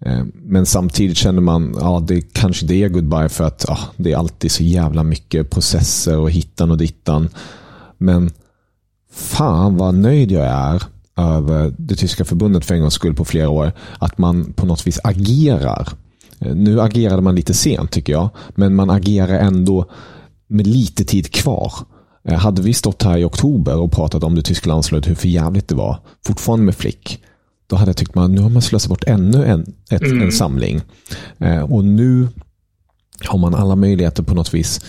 Eh, 0.00 0.24
men 0.34 0.66
samtidigt 0.66 1.16
känner 1.16 1.40
man, 1.40 1.76
ja 1.80 2.04
det 2.06 2.20
kanske 2.32 2.66
det 2.66 2.82
är 2.82 2.88
goodbye 2.88 3.28
för 3.28 3.44
att 3.44 3.64
ja, 3.68 3.78
det 3.96 4.12
är 4.12 4.16
alltid 4.16 4.52
så 4.52 4.62
jävla 4.62 5.02
mycket 5.02 5.50
processer 5.50 6.18
och 6.18 6.30
hittan 6.30 6.70
och 6.70 6.78
dittan. 6.78 7.28
Men 7.98 8.30
fan 9.12 9.76
vad 9.76 9.94
nöjd 9.94 10.32
jag 10.32 10.46
är 10.46 10.82
över 11.16 11.74
det 11.78 11.94
tyska 11.94 12.24
förbundet 12.24 12.64
för 12.64 12.74
en 12.74 12.80
gångs 12.80 12.94
skull 12.94 13.14
på 13.14 13.24
flera 13.24 13.48
år. 13.48 13.72
Att 13.98 14.18
man 14.18 14.52
på 14.52 14.66
något 14.66 14.86
vis 14.86 15.00
agerar. 15.04 15.88
Eh, 16.38 16.54
nu 16.54 16.80
agerade 16.80 17.22
man 17.22 17.34
lite 17.34 17.54
sent 17.54 17.90
tycker 17.90 18.12
jag, 18.12 18.30
men 18.48 18.74
man 18.74 18.90
agerar 18.90 19.38
ändå 19.38 19.86
med 20.46 20.66
lite 20.66 21.04
tid 21.04 21.32
kvar. 21.32 21.72
Eh, 22.28 22.38
Hade 22.38 22.62
vi 22.62 22.74
stått 22.74 23.02
här 23.02 23.18
i 23.18 23.24
oktober 23.24 23.76
och 23.76 23.92
pratat 23.92 24.24
om 24.24 24.34
det 24.34 24.42
tyska 24.42 24.68
landslaget, 24.68 25.08
hur 25.08 25.14
förjävligt 25.14 25.68
det 25.68 25.74
var, 25.74 25.98
fortfarande 26.26 26.64
med 26.64 26.74
Flick, 26.74 27.22
då 27.66 27.76
hade 27.76 27.88
jag 27.88 27.96
tyckt 27.96 28.16
att 28.16 28.30
nu 28.30 28.40
har 28.40 28.50
man 28.50 28.62
slösat 28.62 28.88
bort 28.88 29.04
ännu 29.06 29.44
en, 29.44 29.74
ett, 29.90 30.02
en 30.02 30.32
samling. 30.32 30.80
Eh, 31.38 31.60
och 31.72 31.84
nu 31.84 32.28
har 33.28 33.38
man 33.38 33.54
alla 33.54 33.76
möjligheter 33.76 34.22
på 34.22 34.34
något 34.34 34.54
vis. 34.54 34.80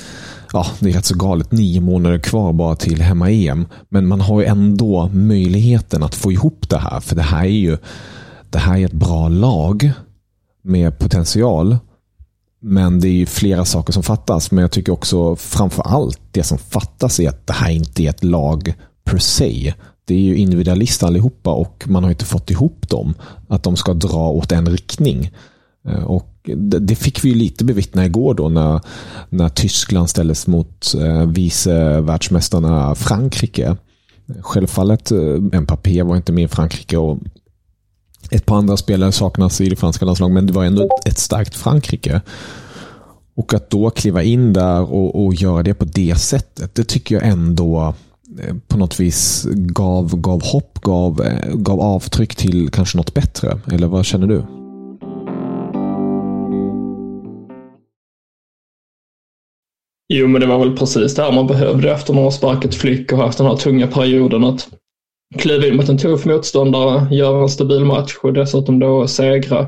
Ja, 0.53 0.65
det 0.79 0.89
är 0.89 0.93
rätt 0.93 1.05
så 1.05 1.17
galet. 1.17 1.51
Nio 1.51 1.81
månader 1.81 2.19
kvar 2.19 2.53
bara 2.53 2.75
till 2.75 3.01
hemma-EM. 3.01 3.65
Men 3.89 4.07
man 4.07 4.21
har 4.21 4.41
ju 4.41 4.45
ändå 4.47 5.09
möjligheten 5.13 6.03
att 6.03 6.15
få 6.15 6.31
ihop 6.31 6.69
det 6.69 6.77
här. 6.77 6.99
För 6.99 7.15
det 7.15 7.21
här 7.21 7.43
är 7.43 7.47
ju 7.49 7.77
det 8.49 8.59
här 8.59 8.77
är 8.77 8.85
ett 8.85 8.93
bra 8.93 9.27
lag 9.29 9.91
med 10.61 10.99
potential. 10.99 11.77
Men 12.65 12.99
det 12.99 13.07
är 13.07 13.13
ju 13.13 13.25
flera 13.25 13.65
saker 13.65 13.93
som 13.93 14.03
fattas. 14.03 14.51
Men 14.51 14.61
jag 14.61 14.71
tycker 14.71 14.91
också 14.91 15.35
framför 15.35 15.83
allt 15.83 16.21
det 16.31 16.43
som 16.43 16.57
fattas 16.57 17.19
är 17.19 17.29
att 17.29 17.47
det 17.47 17.53
här 17.53 17.71
inte 17.71 18.03
är 18.03 18.09
ett 18.09 18.23
lag 18.23 18.73
per 19.03 19.17
se. 19.17 19.73
Det 20.05 20.13
är 20.13 20.19
ju 20.19 20.35
individualister 20.35 21.07
allihopa 21.07 21.51
och 21.51 21.83
man 21.87 22.03
har 22.03 22.11
inte 22.11 22.25
fått 22.25 22.51
ihop 22.51 22.89
dem. 22.89 23.13
Att 23.47 23.63
de 23.63 23.75
ska 23.75 23.93
dra 23.93 24.29
åt 24.29 24.51
en 24.51 24.69
riktning. 24.69 25.31
Eh, 25.87 26.03
och 26.03 26.49
det 26.81 26.95
fick 26.95 27.25
vi 27.25 27.29
ju 27.29 27.35
lite 27.35 27.65
bevittna 27.65 28.05
igår 28.05 28.33
då 28.33 28.49
när, 28.49 28.81
när 29.29 29.49
Tyskland 29.49 30.09
ställdes 30.09 30.47
mot 30.47 30.95
eh, 30.95 31.25
vice 31.25 32.01
världsmästarna 32.01 32.95
Frankrike. 32.95 33.77
Självfallet, 34.41 35.11
eh, 35.11 35.59
Mbappé 35.61 36.03
var 36.03 36.15
inte 36.15 36.31
med 36.31 36.43
i 36.43 36.47
Frankrike 36.47 36.97
och 36.97 37.19
ett 38.33 38.45
par 38.45 38.57
andra 38.57 38.77
spelare 38.77 39.11
saknas 39.11 39.61
i 39.61 39.69
det 39.69 39.75
franska 39.75 40.05
landslaget, 40.05 40.33
men 40.33 40.47
det 40.47 40.53
var 40.53 40.63
ändå 40.63 40.89
ett 41.05 41.17
starkt 41.17 41.55
Frankrike. 41.55 42.21
Och 43.35 43.53
att 43.53 43.69
då 43.69 43.89
kliva 43.89 44.23
in 44.23 44.53
där 44.53 44.81
och, 44.81 45.25
och 45.25 45.33
göra 45.33 45.63
det 45.63 45.73
på 45.73 45.85
det 45.85 46.15
sättet, 46.19 46.75
det 46.75 46.83
tycker 46.83 47.15
jag 47.15 47.27
ändå 47.27 47.95
eh, 48.39 48.55
på 48.67 48.77
något 48.77 48.99
vis 48.99 49.47
gav, 49.53 50.15
gav 50.21 50.43
hopp, 50.43 50.81
gav, 50.81 51.21
eh, 51.21 51.53
gav 51.53 51.79
avtryck 51.79 52.35
till 52.35 52.69
kanske 52.69 52.97
något 52.97 53.13
bättre. 53.13 53.59
Eller 53.71 53.87
vad 53.87 54.05
känner 54.05 54.27
du? 54.27 54.45
Jo, 60.13 60.27
men 60.27 60.41
det 60.41 60.47
var 60.47 60.59
väl 60.59 60.77
precis 60.77 61.15
det 61.15 61.23
här 61.23 61.31
man 61.31 61.47
behövde 61.47 61.91
efter 61.91 62.13
man 62.13 62.23
har 62.23 62.31
sparkat 62.31 62.75
Flick 62.75 63.11
och 63.11 63.17
haft 63.17 63.37
den 63.37 63.47
här 63.47 63.55
tunga 63.55 63.87
perioden. 63.87 64.43
Att 64.43 64.69
kliva 65.37 65.67
in 65.67 65.75
mot 65.75 65.89
en 65.89 65.97
tuff 65.97 66.25
motståndare, 66.25 67.15
göra 67.15 67.41
en 67.41 67.49
stabil 67.49 67.85
match 67.85 68.15
och 68.21 68.33
dessutom 68.33 68.79
då 68.79 69.07
segra. 69.07 69.67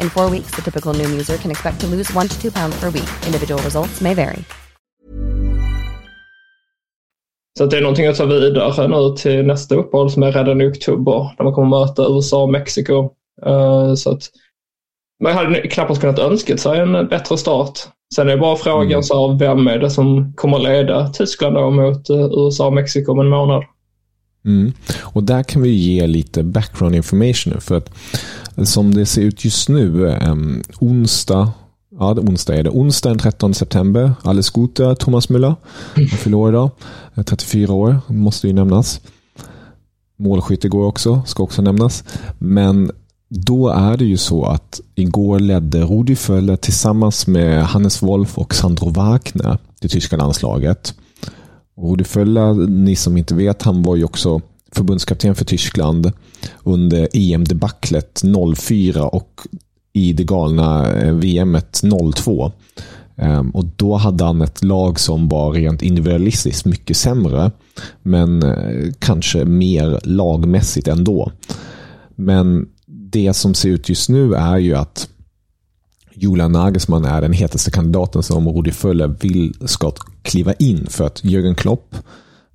In 0.00 0.10
four 0.10 0.30
weeks, 0.30 0.50
the 0.56 0.62
typical 0.62 0.94
Noom 0.94 1.10
user 1.20 1.36
can 1.36 1.50
expect 1.50 1.80
to 1.80 1.86
lose 1.86 2.14
one 2.18 2.28
to 2.28 2.40
two 2.42 2.50
pounds 2.50 2.80
per 2.80 2.90
week. 2.90 3.08
Individual 3.26 3.62
results 3.62 4.00
may 4.00 4.14
vary. 4.14 4.44
Så 7.58 7.66
det 7.66 7.76
är 7.76 7.80
någonting 7.80 8.06
att 8.06 8.16
ta 8.16 8.26
vidare 8.26 8.88
nu 8.88 9.16
till 9.16 9.46
nästa 9.46 9.74
uppehåll 9.74 10.10
som 10.10 10.22
är 10.22 10.32
redan 10.32 10.60
i 10.60 10.66
oktober. 10.66 11.34
Där 11.36 11.44
man 11.44 11.52
kommer 11.52 11.80
möta 11.80 12.02
USA 12.02 12.42
och 12.42 12.50
Mexiko. 12.50 13.10
Eh, 13.46 13.94
så 13.94 14.10
att 14.10 14.22
man 15.22 15.32
hade 15.32 15.68
knappast 15.68 16.00
kunnat 16.00 16.18
önska 16.18 16.56
sig 16.56 16.78
en 16.78 17.08
bättre 17.08 17.38
start. 17.38 17.78
Sen 18.14 18.28
är 18.28 18.36
bara 18.36 18.56
frågan 18.56 19.02
så 19.02 19.28
här, 19.28 19.38
vem 19.38 19.66
är 19.66 19.78
det 19.78 19.90
som 19.90 20.32
kommer 20.36 20.58
leda 20.58 21.08
Tyskland 21.08 21.54
då 21.54 21.70
mot 21.70 22.10
eh, 22.10 22.16
USA 22.16 22.66
och 22.66 22.72
Mexiko 22.72 23.12
om 23.12 23.20
en 23.20 23.28
månad? 23.28 23.64
Mm. 24.44 24.72
Och 25.02 25.22
där 25.22 25.42
kan 25.42 25.62
vi 25.62 25.70
ge 25.70 26.06
lite 26.06 26.42
background 26.42 26.94
information. 26.94 27.60
För 27.60 27.76
att 27.76 27.90
som 28.66 28.94
det 28.94 29.06
ser 29.06 29.22
ut 29.22 29.44
just 29.44 29.68
nu, 29.68 30.06
um, 30.06 30.62
onsdag, 30.80 31.52
ja 31.98 32.14
det 32.14 32.20
onsdag 32.20 32.56
är 32.56 32.62
det, 32.62 32.70
onsdag 32.70 33.08
den 33.10 33.18
13 33.18 33.54
september, 33.54 34.12
alles 34.22 34.50
gute 34.50 34.94
Thomas 34.94 35.28
Müller, 35.28 35.54
han 35.94 36.06
fyller 36.06 36.36
år 36.36 36.48
idag, 36.48 36.70
eh, 37.14 37.24
34 37.24 37.72
år, 37.72 38.00
måste 38.06 38.46
ju 38.46 38.52
nämnas. 38.52 39.00
Målskytt 40.18 40.64
igår 40.64 40.86
också, 40.86 41.22
ska 41.26 41.42
också 41.42 41.62
nämnas. 41.62 42.04
Men 42.38 42.90
då 43.28 43.68
är 43.68 43.96
det 43.96 44.04
ju 44.04 44.16
så 44.16 44.44
att 44.44 44.80
igår 44.94 45.38
ledde 45.38 45.80
Rudi 45.80 46.16
Völler 46.28 46.56
tillsammans 46.56 47.26
med 47.26 47.64
Hannes 47.64 48.02
Wolf 48.02 48.38
och 48.38 48.54
Sandro 48.54 48.90
Wagner 48.90 49.58
det 49.80 49.88
tyska 49.88 50.16
landslaget. 50.16 50.94
Rudi 51.76 52.04
Völler, 52.14 52.54
ni 52.68 52.96
som 52.96 53.16
inte 53.16 53.34
vet, 53.34 53.62
han 53.62 53.82
var 53.82 53.96
ju 53.96 54.04
också 54.04 54.40
förbundskapten 54.72 55.34
för 55.34 55.44
Tyskland 55.44 56.12
under 56.64 57.08
EM-debaclet 57.12 58.22
04 58.56 59.08
och 59.08 59.40
i 59.92 60.12
det 60.12 60.24
galna 60.24 60.92
eh, 60.92 61.14
VM-02. 61.14 62.52
Ehm, 63.16 63.50
och 63.50 63.64
då 63.64 63.96
hade 63.96 64.24
han 64.24 64.42
ett 64.42 64.64
lag 64.64 65.00
som 65.00 65.28
var 65.28 65.52
rent 65.52 65.82
individualistiskt 65.82 66.64
mycket 66.64 66.96
sämre. 66.96 67.50
Men 68.02 68.42
eh, 68.42 68.92
kanske 68.98 69.44
mer 69.44 70.00
lagmässigt 70.04 70.88
ändå. 70.88 71.32
Men 72.14 72.68
det 72.86 73.34
som 73.34 73.54
ser 73.54 73.68
ut 73.68 73.88
just 73.88 74.08
nu 74.08 74.34
är 74.34 74.58
ju 74.58 74.74
att 74.74 75.08
Julian 76.14 76.52
Nagelsmann 76.52 77.04
är 77.04 77.20
den 77.20 77.32
hetaste 77.32 77.70
kandidaten 77.70 78.22
som 78.22 78.48
Rudi 78.48 78.72
Völler 78.82 79.14
vill 79.20 79.54
ska 79.66 79.92
kliva 80.22 80.52
in. 80.52 80.86
För 80.86 81.06
att 81.06 81.24
Jürgen 81.24 81.54
Klopp 81.54 81.94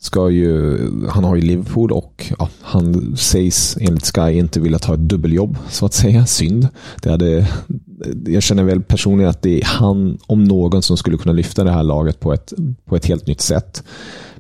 ska 0.04 0.30
ju, 0.30 0.78
han 1.10 1.24
har 1.24 1.36
ju 1.36 1.42
Liverpool 1.42 1.92
och 1.92 2.32
ja, 2.40 2.50
han 2.62 3.18
sägs 3.18 3.78
enligt 3.82 4.16
Sky 4.16 4.32
inte 4.32 4.60
vilja 4.60 4.80
ta 4.80 4.94
ett 4.94 5.00
dubbeljobb 5.00 5.58
så 5.70 5.86
att 5.86 5.94
säga. 5.94 6.26
Synd. 6.26 6.68
Det 7.02 7.10
hade, 7.10 7.48
jag 8.26 8.44
känner 8.44 8.64
väl 8.64 8.82
personligen 8.82 9.30
att 9.30 9.42
det 9.42 9.62
är 9.62 9.66
han 9.66 10.18
om 10.28 10.44
någon 10.44 10.82
som 10.82 10.98
skulle 10.98 11.18
kunna 11.18 11.34
lyfta 11.34 11.64
det 11.64 11.72
här 11.72 11.84
laget 11.84 12.20
på 12.20 12.34
ett, 12.34 12.54
på 12.86 12.96
ett 12.96 13.06
helt 13.06 13.28
nytt 13.28 13.42
sätt. 13.42 13.84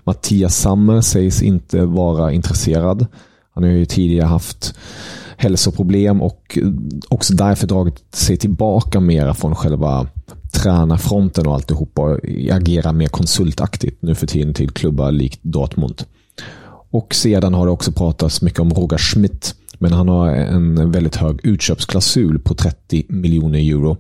Mattias 0.04 0.58
Sammer 0.58 1.02
sägs 1.02 1.42
inte 1.42 1.86
vara 1.86 2.32
intresserad. 2.32 3.06
Han 3.54 3.64
har 3.64 3.72
ju 3.72 3.86
tidigare 3.86 4.28
haft 4.28 4.76
hälsoproblem 5.38 6.22
och 6.22 6.60
också 7.10 7.34
därför 7.34 7.68
dragit 7.68 8.16
sig 8.16 8.38
tillbaka 8.38 9.00
mera 9.00 9.34
från 9.34 9.56
själva 9.56 10.08
tränarfronten 10.54 11.48
och 11.48 11.54
alltihopa 11.54 12.02
och 12.02 12.20
agerar 12.52 12.94
mer 12.94 13.08
konsultaktigt 13.08 14.02
nu 14.02 14.16
för 14.16 14.28
tiden 14.28 14.54
till 14.54 14.70
klubbar 14.70 15.12
likt 15.12 15.40
Dortmund. 15.42 16.04
Och 16.92 17.16
sedan 17.16 17.54
har 17.54 17.66
det 17.66 17.72
också 17.72 17.92
pratats 17.92 18.42
mycket 18.42 18.60
om 18.60 18.74
Roger 18.74 18.98
Schmidt. 18.98 19.56
Men 19.78 19.92
han 19.92 20.10
har 20.10 20.30
en 20.30 20.92
väldigt 20.92 21.16
hög 21.16 21.40
utköpsklausul 21.44 22.40
på 22.40 22.56
30 22.56 23.06
miljoner 23.10 23.60
euro. 23.60 23.98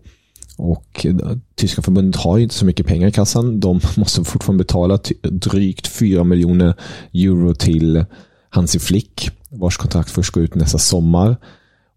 Och 0.57 1.05
eh, 1.05 1.15
Tyska 1.55 1.81
förbundet 1.81 2.21
har 2.21 2.37
ju 2.37 2.43
inte 2.43 2.55
så 2.55 2.65
mycket 2.65 2.87
pengar 2.87 3.07
i 3.07 3.11
kassan. 3.11 3.59
De 3.59 3.79
måste 3.97 4.23
fortfarande 4.23 4.63
betala 4.63 4.99
drygt 5.21 5.87
4 5.87 6.23
miljoner 6.23 6.73
euro 7.13 7.53
till 7.53 8.05
Hansi 8.49 8.79
Flick, 8.79 9.29
vars 9.49 9.77
kontrakt 9.77 10.09
först 10.09 10.31
går 10.31 10.43
ut 10.43 10.55
nästa 10.55 10.77
sommar. 10.77 11.37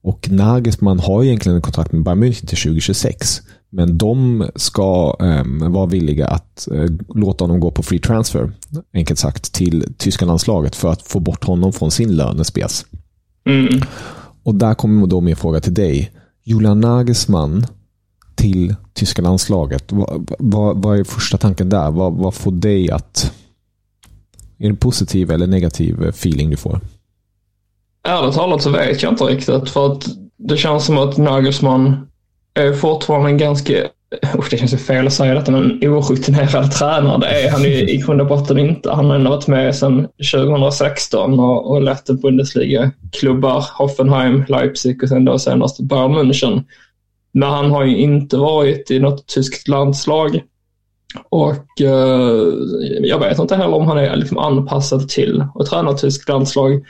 Och 0.02 0.28
Nagelsmann 0.30 1.00
har 1.00 1.24
egentligen 1.24 1.56
en 1.56 1.62
kontrakt 1.62 1.92
med 1.92 2.02
Bayern 2.02 2.24
München 2.24 2.46
till 2.46 2.58
2026. 2.58 3.42
Men 3.70 3.98
de 3.98 4.46
ska 4.54 5.16
um, 5.18 5.72
vara 5.72 5.86
villiga 5.86 6.26
att 6.26 6.68
uh, 6.72 6.90
låta 7.14 7.44
honom 7.44 7.60
gå 7.60 7.70
på 7.70 7.82
free 7.82 7.98
transfer, 7.98 8.52
enkelt 8.94 9.18
sagt, 9.18 9.52
till 9.52 9.94
tyska 9.98 10.24
landslaget 10.24 10.76
för 10.76 10.92
att 10.92 11.02
få 11.02 11.20
bort 11.20 11.44
honom 11.44 11.72
från 11.72 11.90
sin 11.90 12.16
lönespes. 12.16 12.86
Mm. 13.46 13.80
Och 14.42 14.54
där 14.54 14.74
kommer 14.74 15.06
då 15.06 15.20
min 15.20 15.36
fråga 15.36 15.60
till 15.60 15.74
dig. 15.74 16.10
Julian 16.44 16.80
Nagelsmann 16.80 17.66
till 18.34 18.74
tyska 18.94 19.22
landslaget. 19.22 19.92
Vad, 19.92 20.30
vad, 20.38 20.82
vad 20.82 20.98
är 20.98 21.04
första 21.04 21.38
tanken 21.38 21.68
där? 21.68 21.90
Vad, 21.90 22.12
vad 22.12 22.34
får 22.34 22.52
dig 22.52 22.90
att... 22.90 23.32
Är 24.58 24.70
det 24.70 24.76
positiv 24.76 25.30
eller 25.30 25.46
negativ 25.46 26.02
feeling 26.08 26.50
du 26.50 26.56
får? 26.56 26.80
Ärligt 28.08 28.34
talat 28.34 28.62
så 28.62 28.70
vet 28.70 29.02
jag 29.02 29.12
inte 29.12 29.24
riktigt. 29.24 29.70
För 29.70 29.92
att 29.92 30.06
det 30.36 30.56
känns 30.56 30.84
som 30.84 30.98
att 30.98 31.16
Nagelsmann 31.16 32.06
är 32.56 32.72
fortfarande 32.72 33.30
en 33.30 33.38
ganska, 33.38 33.78
eh, 33.78 34.36
usch 34.38 34.50
det 34.50 34.56
känns 34.56 34.72
ju 34.72 34.78
fel 34.78 35.06
att 35.06 35.12
säga 35.12 35.34
detta, 35.34 35.52
men 35.52 35.80
orutinerad 35.82 36.72
tränare. 36.72 37.18
Det 37.18 37.42
är 37.42 37.50
han 37.50 37.62
ju 37.62 37.88
i 37.88 37.96
grund 37.96 38.20
och 38.20 38.26
botten 38.26 38.58
inte. 38.58 38.90
Han 38.90 39.04
har 39.04 39.14
ändå 39.14 39.30
varit 39.30 39.46
med 39.46 39.76
sedan 39.76 40.08
2016 40.32 41.40
och, 41.40 41.70
och 41.70 41.82
lett 41.82 42.06
Bundesliga-klubbar, 42.06 43.64
Hoffenheim, 43.78 44.44
Leipzig 44.48 45.02
och 45.02 45.08
sen 45.08 45.24
då 45.24 45.38
senast 45.38 45.80
Bayern 45.80 46.14
München. 46.14 46.64
Men 47.32 47.48
han 47.48 47.70
har 47.70 47.84
ju 47.84 47.96
inte 47.96 48.36
varit 48.36 48.90
i 48.90 48.98
något 48.98 49.26
tyskt 49.26 49.68
landslag. 49.68 50.40
Och 51.28 51.80
eh, 51.80 52.52
jag 53.00 53.18
vet 53.18 53.38
inte 53.38 53.56
heller 53.56 53.76
om 53.76 53.86
han 53.86 53.98
är 53.98 54.16
liksom 54.16 54.38
anpassad 54.38 55.08
till 55.08 55.44
att 55.54 55.66
träna 55.66 55.92
tyskt 55.92 56.28
landslag. 56.28 56.84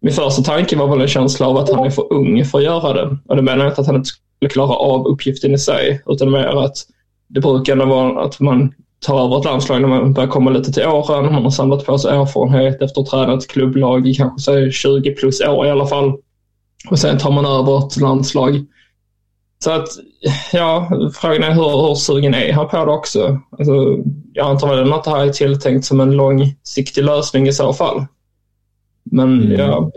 Min 0.00 0.12
första 0.12 0.42
tanke 0.42 0.76
var 0.76 0.88
väl 0.88 1.00
en 1.00 1.08
känsla 1.08 1.46
av 1.46 1.56
att 1.56 1.70
han 1.70 1.86
är 1.86 1.90
för 1.90 2.12
ung 2.12 2.44
för 2.44 2.58
att 2.58 2.64
göra 2.64 2.92
det. 2.92 3.18
Och 3.28 3.36
det 3.36 3.42
menar 3.42 3.64
jag 3.64 3.72
inte 3.72 3.80
att 3.80 3.86
han 3.86 3.96
inte 3.96 4.10
klara 4.48 4.74
av 4.74 5.06
uppgiften 5.06 5.54
i 5.54 5.58
sig, 5.58 6.02
utan 6.06 6.30
mer 6.30 6.64
att 6.64 6.76
det 7.28 7.40
brukar 7.40 7.72
ändå 7.72 7.84
vara 7.84 8.24
att 8.24 8.40
man 8.40 8.74
tar 9.06 9.24
över 9.24 9.38
ett 9.38 9.44
landslag 9.44 9.80
när 9.80 9.88
man 9.88 10.12
börjar 10.12 10.28
komma 10.28 10.50
lite 10.50 10.72
till 10.72 10.86
åren. 10.86 11.32
Man 11.32 11.42
har 11.42 11.50
samlat 11.50 11.86
på 11.86 11.98
sig 11.98 12.16
erfarenhet 12.16 12.82
efter 12.82 13.00
att 13.00 13.08
ha 13.08 13.24
tränat 13.24 13.46
klubblag 13.48 14.08
i 14.08 14.14
kanske 14.14 14.40
säg 14.40 14.72
20 14.72 15.14
plus 15.14 15.40
år 15.40 15.66
i 15.66 15.70
alla 15.70 15.86
fall. 15.86 16.12
Och 16.90 16.98
sen 16.98 17.18
tar 17.18 17.30
man 17.30 17.46
över 17.46 17.78
ett 17.86 17.96
landslag. 17.96 18.64
Så 19.64 19.70
att, 19.70 19.88
ja, 20.52 20.90
frågan 21.14 21.42
är 21.42 21.52
hur, 21.52 21.88
hur 21.88 21.94
sugen 21.94 22.34
är 22.34 22.52
han 22.52 22.68
på 22.68 22.84
det 22.84 22.92
också? 22.92 23.40
Alltså, 23.58 23.72
jag 24.32 24.46
antar 24.46 24.76
väl 24.76 24.92
att 24.92 25.04
det 25.04 25.10
här 25.10 25.26
är 25.26 25.30
tilltänkt 25.32 25.84
som 25.84 26.00
en 26.00 26.12
långsiktig 26.12 27.04
lösning 27.04 27.48
i 27.48 27.52
så 27.52 27.72
fall. 27.72 28.06
Men 29.04 29.42
Mm. 29.42 29.58
jag, 29.60 29.92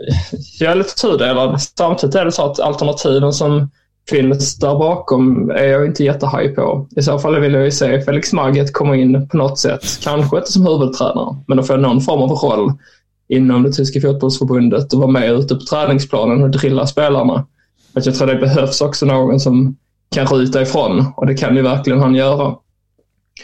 jag 0.60 0.72
är 0.72 0.76
lite 0.76 0.94
tudelad. 0.94 1.62
Samtidigt 1.62 2.14
är 2.14 2.24
det 2.24 2.32
så 2.32 2.44
att 2.50 2.60
alternativen 2.60 3.32
som 3.32 3.70
finns 4.08 4.56
där 4.56 4.78
bakom 4.78 5.50
är 5.50 5.64
jag 5.64 5.86
inte 5.86 6.04
jättehaj 6.04 6.54
på. 6.54 6.88
I 6.96 7.02
så 7.02 7.18
fall 7.18 7.40
vill 7.40 7.54
jag 7.54 7.64
ju 7.64 7.70
se 7.70 8.00
Felix 8.00 8.32
Magath 8.32 8.72
komma 8.72 8.96
in 8.96 9.28
på 9.28 9.36
något 9.36 9.58
sätt. 9.58 9.84
Kanske 10.02 10.36
inte 10.36 10.52
som 10.52 10.66
huvudtränare, 10.66 11.36
men 11.46 11.58
att 11.58 11.66
få 11.66 11.76
någon 11.76 12.00
form 12.00 12.22
av 12.22 12.30
roll 12.30 12.72
inom 13.28 13.62
det 13.62 13.72
tyska 13.72 14.00
fotbollsförbundet 14.00 14.92
och 14.92 14.98
vara 14.98 15.10
med 15.10 15.32
ute 15.32 15.54
på 15.54 15.60
träningsplanen 15.60 16.42
och 16.42 16.50
drilla 16.50 16.86
spelarna. 16.86 17.46
Att 17.94 18.06
jag 18.06 18.14
tror 18.14 18.26
det 18.26 18.34
behövs 18.34 18.80
också 18.80 19.06
någon 19.06 19.40
som 19.40 19.76
kan 20.10 20.26
ryta 20.26 20.62
ifrån 20.62 21.04
och 21.16 21.26
det 21.26 21.34
kan 21.34 21.56
ju 21.56 21.62
verkligen 21.62 22.00
han 22.00 22.14
göra. 22.14 22.54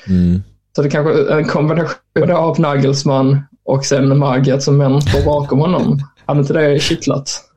Mm. 0.09 0.43
Så 0.77 0.83
det 0.83 0.91
kanske 0.91 1.13
är 1.13 1.39
en 1.39 1.45
kombination 1.45 2.31
av 2.31 2.61
Nagelsmann 2.61 3.41
och 3.65 3.85
sen 3.85 4.19
Magath 4.19 4.65
som 4.65 4.77
mentor 4.77 5.25
bakom 5.25 5.59
honom. 5.59 5.99
Hade 6.27 6.41
inte 6.41 6.53
det 6.53 6.83
kittlat? 6.83 7.50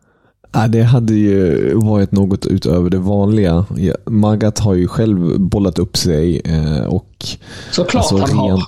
Ja, 0.53 0.67
det 0.67 0.83
hade 0.83 1.13
ju 1.13 1.74
varit 1.75 2.12
något 2.12 2.45
utöver 2.45 2.89
det 2.89 2.98
vanliga. 2.98 3.65
Magat 4.05 4.60
har 4.60 4.74
ju 4.74 4.88
själv 4.88 5.39
bollat 5.39 5.79
upp 5.79 5.98
sig 5.98 6.41
eh, 6.45 6.83
och 6.83 7.25
Såklart 7.72 8.12
Alltså, 8.12 8.17
han 8.17 8.38
har. 8.38 8.63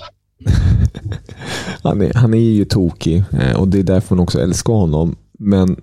han, 1.83 2.01
är, 2.01 2.13
han 2.13 2.33
är 2.33 2.37
ju 2.37 2.65
tokig 2.65 3.23
eh, 3.31 3.59
och 3.59 3.67
det 3.67 3.79
är 3.79 3.83
därför 3.83 4.15
man 4.15 4.23
också 4.23 4.41
älskar 4.41 4.73
honom. 4.73 5.15
Men 5.39 5.75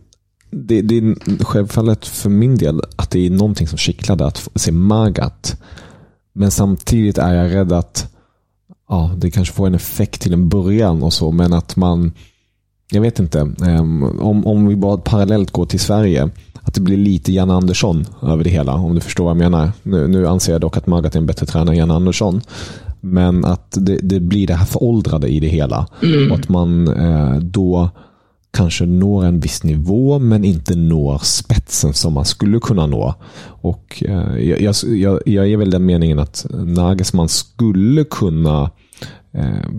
det, 0.50 0.82
det 0.82 0.98
är 0.98 1.44
självfallet 1.44 2.06
för 2.06 2.30
min 2.30 2.56
del 2.56 2.80
att 2.96 3.10
det 3.10 3.26
är 3.26 3.30
någonting 3.30 3.68
som 3.68 3.78
kittlade 3.78 4.26
att 4.26 4.48
se 4.54 4.72
Magat. 4.72 5.60
Men 6.32 6.50
samtidigt 6.50 7.18
är 7.18 7.34
jag 7.34 7.54
rädd 7.54 7.72
att 7.72 8.12
ja, 8.88 9.10
det 9.16 9.30
kanske 9.30 9.54
får 9.54 9.66
en 9.66 9.74
effekt 9.74 10.22
till 10.22 10.32
en 10.32 10.48
början 10.48 11.02
och 11.02 11.12
så, 11.12 11.30
men 11.32 11.52
att 11.52 11.76
man 11.76 12.12
jag 12.92 13.00
vet 13.00 13.18
inte. 13.18 13.40
ehm, 13.66 14.02
om, 14.02 14.46
om 14.46 14.66
vi 14.66 14.76
bara 14.76 14.96
parallellt 14.96 15.50
går 15.50 15.66
till 15.66 15.80
Sverige. 15.80 16.30
Att 16.62 16.74
det 16.74 16.80
blir 16.80 16.96
lite 16.96 17.32
Jan 17.32 17.50
Andersson 17.50 18.04
över 18.22 18.44
det 18.44 18.50
hela. 18.50 18.74
Om 18.74 18.94
du 18.94 19.00
förstår 19.00 19.24
vad 19.24 19.30
jag 19.30 19.50
menar. 19.50 19.72
Nu, 19.82 20.08
nu 20.08 20.26
anser 20.26 20.52
jag 20.52 20.60
dock 20.60 20.76
att 20.76 20.86
Magat 20.86 21.14
är 21.14 21.18
en 21.18 21.26
bättre 21.26 21.46
tränare 21.46 21.74
än 21.74 21.78
Jan 21.78 21.90
Andersson. 21.90 22.40
Men 23.00 23.44
att 23.44 23.76
det, 23.80 23.98
det 24.02 24.20
blir 24.20 24.46
det 24.46 24.54
här 24.54 24.66
föråldrade 24.66 25.28
i 25.28 25.40
det 25.40 25.48
hela. 25.48 25.86
Och 26.30 26.38
att 26.38 26.48
man 26.48 26.88
eh, 26.88 27.36
då 27.36 27.90
kanske 28.52 28.86
når 28.86 29.24
en 29.24 29.40
viss 29.40 29.64
nivå 29.64 30.18
men 30.18 30.44
inte 30.44 30.76
når 30.76 31.18
spetsen 31.18 31.94
som 31.94 32.12
man 32.12 32.24
skulle 32.24 32.60
kunna 32.60 32.86
nå. 32.86 33.14
Och 33.44 34.02
eh, 34.06 34.36
jag, 34.38 34.74
jag, 34.84 35.20
jag, 35.26 35.50
är 35.50 35.56
väl 35.56 35.70
den 35.70 35.86
meningen 35.86 36.18
att 36.18 36.46
Nagelsmann 36.50 37.28
skulle 37.28 38.04
kunna 38.04 38.70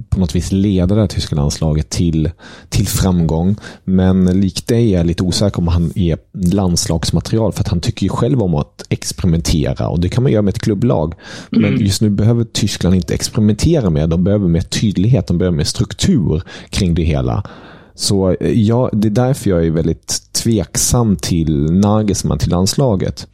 på 0.10 0.20
något 0.20 0.36
vis 0.36 0.52
leda 0.52 0.96
det 0.96 1.02
här 1.02 1.08
tyska 1.08 1.36
landslaget 1.36 1.89
till, 1.89 2.32
till 2.70 2.88
framgång. 2.88 3.56
Men 3.84 4.26
likt 4.26 4.68
dig 4.68 4.94
är 4.94 4.98
jag 4.98 5.06
lite 5.06 5.24
osäker 5.24 5.60
om 5.60 5.68
han 5.68 5.92
är 5.96 6.18
landslagsmaterial 6.34 7.54
för 7.54 7.62
att 7.62 7.68
han 7.68 7.80
tycker 7.80 8.04
ju 8.04 8.10
själv 8.10 8.42
om 8.42 8.56
att 8.56 8.86
experimentera 8.89 9.88
och 9.88 10.00
det 10.00 10.10
kan 10.10 10.24
man 10.24 10.32
göra 10.32 10.42
med 10.42 10.52
ett 10.52 10.62
klubblag. 10.62 11.13
Men 11.50 11.80
just 11.80 12.02
nu 12.02 12.10
behöver 12.10 12.44
Tyskland 12.44 12.96
inte 12.96 13.13
experimentera 13.13 13.89
mer. 13.89 14.08
De 14.08 14.24
behöver 14.24 14.48
mer 14.48 14.62
tydlighet, 14.62 15.28
de 15.28 15.38
behöver 15.38 15.58
mer 15.58 15.63
struktur 15.63 16.44
kring 16.70 16.94
det 16.94 17.04
hela. 17.04 17.44
Så 17.96 18.30
eh, 18.32 18.62
ja, 18.62 18.89
det 18.94 19.08
är 19.08 19.10
därför 19.10 19.50
jag 19.50 19.66
är 19.66 19.72
väldigt 19.72 20.34
tveksam 20.34 21.16
till 21.16 21.72
Nagelsmann 21.72 22.38
till 22.38 22.50
landslaget. 22.50 23.28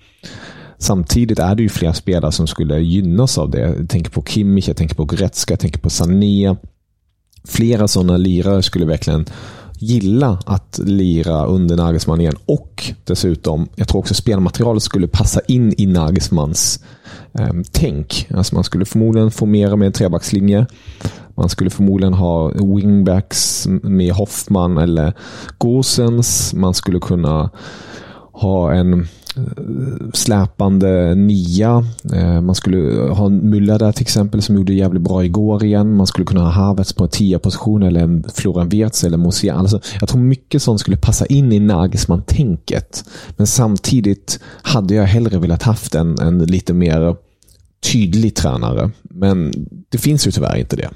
Samtidigt 0.80 1.40
är 1.40 1.56
det 1.56 1.64
ju 1.64 1.70
flera 1.70 1.94
spelare 1.94 2.32
som 2.32 2.48
skulle 2.48 2.80
gynnas 2.80 3.38
av 3.38 3.50
det. 3.50 3.60
Jag 3.60 3.90
tänker 3.90 4.12
på 4.12 4.24
Kimmich, 4.24 4.68
jag 4.68 4.78
tänker 4.78 4.96
på 4.96 5.06
Goretzka, 5.06 5.54
jag 5.54 5.60
tänker 5.60 5.80
på 5.80 5.90
Sané. 5.90 6.56
Flera 7.44 7.88
sådana 7.88 8.18
lirare 8.18 8.64
skulle 8.64 8.86
verkligen 8.86 9.26
gilla 9.80 10.40
att 10.46 10.80
lira 10.84 11.46
under 11.46 11.76
Nagelsmann 11.76 12.22
igen. 12.22 12.36
Och 12.46 12.94
dessutom, 13.04 13.70
jag 13.76 13.88
tror 13.88 14.00
också 14.00 14.14
spelmaterialet 14.14 14.84
skulle 14.84 15.08
passa 15.08 15.42
in 15.48 15.74
i 15.78 15.86
Nagelsmanns 15.86 16.84
eh, 17.34 17.54
tänk. 17.72 18.28
Alltså 18.34 18.56
man 18.56 18.64
skulle 18.64 18.86
förmodligen 18.86 19.32
få 19.32 19.46
mer 19.46 19.76
med 19.76 19.86
en 19.86 19.94
trebackslinje. 19.94 20.66
Man 21.36 21.50
skulle 21.50 21.70
förmodligen 21.70 22.14
ha 22.14 22.52
wingbacks 22.52 23.68
med 23.84 24.14
Hoffman 24.14 24.78
eller 24.78 25.14
Gosens. 25.58 26.54
Man 26.54 26.74
skulle 26.74 27.00
kunna 27.00 27.50
ha 28.32 28.74
en 28.74 29.08
släpande 30.14 31.16
nia. 31.16 31.86
Eh, 32.14 32.42
man 32.42 32.56
skulle 32.56 33.02
ha 33.02 33.26
en 33.26 33.42
Müller 33.42 33.80
där 33.80 33.92
till 33.92 34.02
exempel 34.02 34.42
som 34.42 34.56
gjorde 34.56 34.74
jävligt 34.74 35.02
bra 35.02 35.26
igår 35.26 35.64
igen. 35.64 35.96
Man 35.96 36.08
skulle 36.08 36.26
kunna 36.26 36.42
ha 36.42 36.50
Havertz 36.50 36.94
på 36.94 37.08
10 37.08 37.40
position 37.40 37.84
eller 37.84 38.00
en 38.00 38.26
Florian 38.34 38.70
Wirtz 38.70 39.04
eller 39.04 39.18
Musiala. 39.18 39.60
Alltså, 39.60 39.82
jag 40.00 40.10
tror 40.10 40.22
mycket 40.22 40.62
sånt 40.62 40.80
skulle 40.80 40.98
passa 40.98 41.26
in 41.26 41.52
i 41.52 41.60
Nagelsmann-tänket. 41.60 43.04
Men 43.38 43.48
samtidigt 43.48 44.40
hade 44.62 44.94
jag 44.94 45.04
hellre 45.04 45.40
velat 45.40 45.64
haft 45.64 45.96
en, 45.96 46.20
en 46.20 46.40
lite 46.40 46.74
mer 46.74 47.16
tydlig 47.94 48.36
tränare. 48.36 48.92
Men 49.02 49.54
det 49.90 49.98
finns 49.98 50.28
ju 50.28 50.32
tyvärr 50.32 50.56
inte 50.56 50.76
det. 50.76 50.90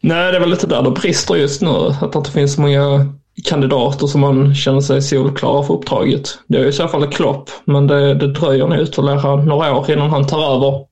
Nej, 0.00 0.32
det 0.32 0.36
är 0.36 0.40
väl 0.40 0.50
lite 0.50 0.66
där 0.66 0.82
det 0.82 0.90
brister 0.90 1.34
just 1.36 1.62
nu. 1.62 1.68
Att 2.00 2.12
det 2.12 2.18
inte 2.18 2.30
finns 2.30 2.52
så 2.54 2.60
många 2.60 3.12
kandidater 3.44 4.06
som 4.06 4.20
man 4.20 4.54
känner 4.54 4.80
sig 4.80 5.02
solklara 5.02 5.62
för 5.62 5.74
uppdraget. 5.74 6.38
Det 6.46 6.58
är 6.58 6.66
i 6.66 6.72
så 6.72 6.88
fall 6.88 7.06
Klopp, 7.06 7.50
men 7.64 7.86
det, 7.86 8.14
det 8.14 8.32
dröjer 8.32 8.66
nog 8.66 8.78
ytterligare 8.78 9.44
några 9.44 9.76
år 9.76 9.90
innan 9.90 10.10
han 10.10 10.26
tar 10.26 10.54
över. 10.54 10.86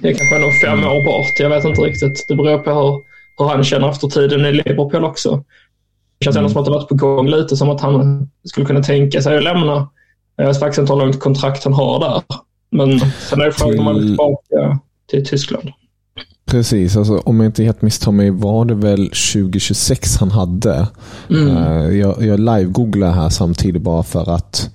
Det 0.00 0.08
är 0.08 0.14
kanske 0.14 0.38
nog 0.38 0.60
fem 0.60 0.84
år 0.84 1.04
bort. 1.04 1.40
Jag 1.40 1.48
vet 1.48 1.64
inte 1.64 1.80
riktigt. 1.80 2.24
Det 2.28 2.34
beror 2.34 2.58
på 2.58 2.70
hur, 2.70 3.00
hur 3.38 3.48
han 3.48 3.64
känner 3.64 3.88
efter 3.88 4.08
tiden 4.08 4.46
i 4.46 4.52
Liverpool 4.52 5.04
också. 5.04 5.44
Det 6.18 6.24
känns 6.24 6.36
ändå 6.36 6.48
som 6.48 6.58
att 6.60 6.64
det 6.64 6.70
varit 6.70 6.88
på 6.88 6.94
gång 6.94 7.28
lite 7.28 7.56
som 7.56 7.70
att 7.70 7.80
han 7.80 8.28
skulle 8.44 8.66
kunna 8.66 8.82
tänka 8.82 9.22
sig 9.22 9.36
att 9.36 9.44
lämna. 9.44 9.88
Jag 10.36 10.46
vet 10.46 10.60
faktiskt 10.60 10.78
inte 10.78 10.92
hur 10.92 11.00
långt 11.00 11.20
kontrakt 11.20 11.64
han 11.64 11.72
har 11.72 12.00
där. 12.00 12.22
Men 12.70 13.00
sen 13.00 13.40
är 13.40 13.44
det 13.44 13.52
frågan 13.52 13.78
om 13.78 13.86
han 13.86 13.96
är 13.96 14.00
Till- 14.00 14.08
tillbaka 14.08 14.78
till 15.10 15.26
Tyskland. 15.26 15.72
Precis, 16.52 16.96
alltså, 16.96 17.18
om 17.18 17.40
jag 17.40 17.46
inte 17.48 17.64
helt 17.64 17.82
misstar 17.82 18.12
mig 18.12 18.30
var 18.30 18.64
det 18.64 18.74
väl 18.74 19.06
2026 19.08 20.16
han 20.16 20.30
hade. 20.30 20.86
Eh, 21.30 21.88
jag 21.98 22.22
jag 22.22 22.40
live-googlar 22.40 23.12
här 23.12 23.28
samtidigt 23.28 23.82
bara 23.82 24.02
för 24.02 24.30
att 24.30 24.70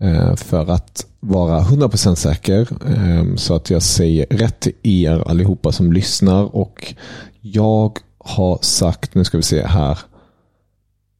eh, 0.00 0.34
för 0.36 0.70
att 0.70 1.06
vara 1.20 1.60
100% 1.60 2.14
säker. 2.14 2.68
eh, 2.86 3.34
Så 3.36 3.54
att 3.54 3.70
jag 3.70 3.82
säger 3.82 4.26
rätt 4.30 4.60
till 4.60 4.72
er 4.82 5.28
allihopa 5.28 5.72
som 5.72 5.92
lyssnar. 5.92 6.56
Och 6.56 6.94
jag 7.40 7.98
har 8.18 8.58
sagt, 8.62 9.14
nu 9.14 9.24
ska 9.24 9.36
vi 9.36 9.42
se 9.42 9.66
här. 9.66 9.98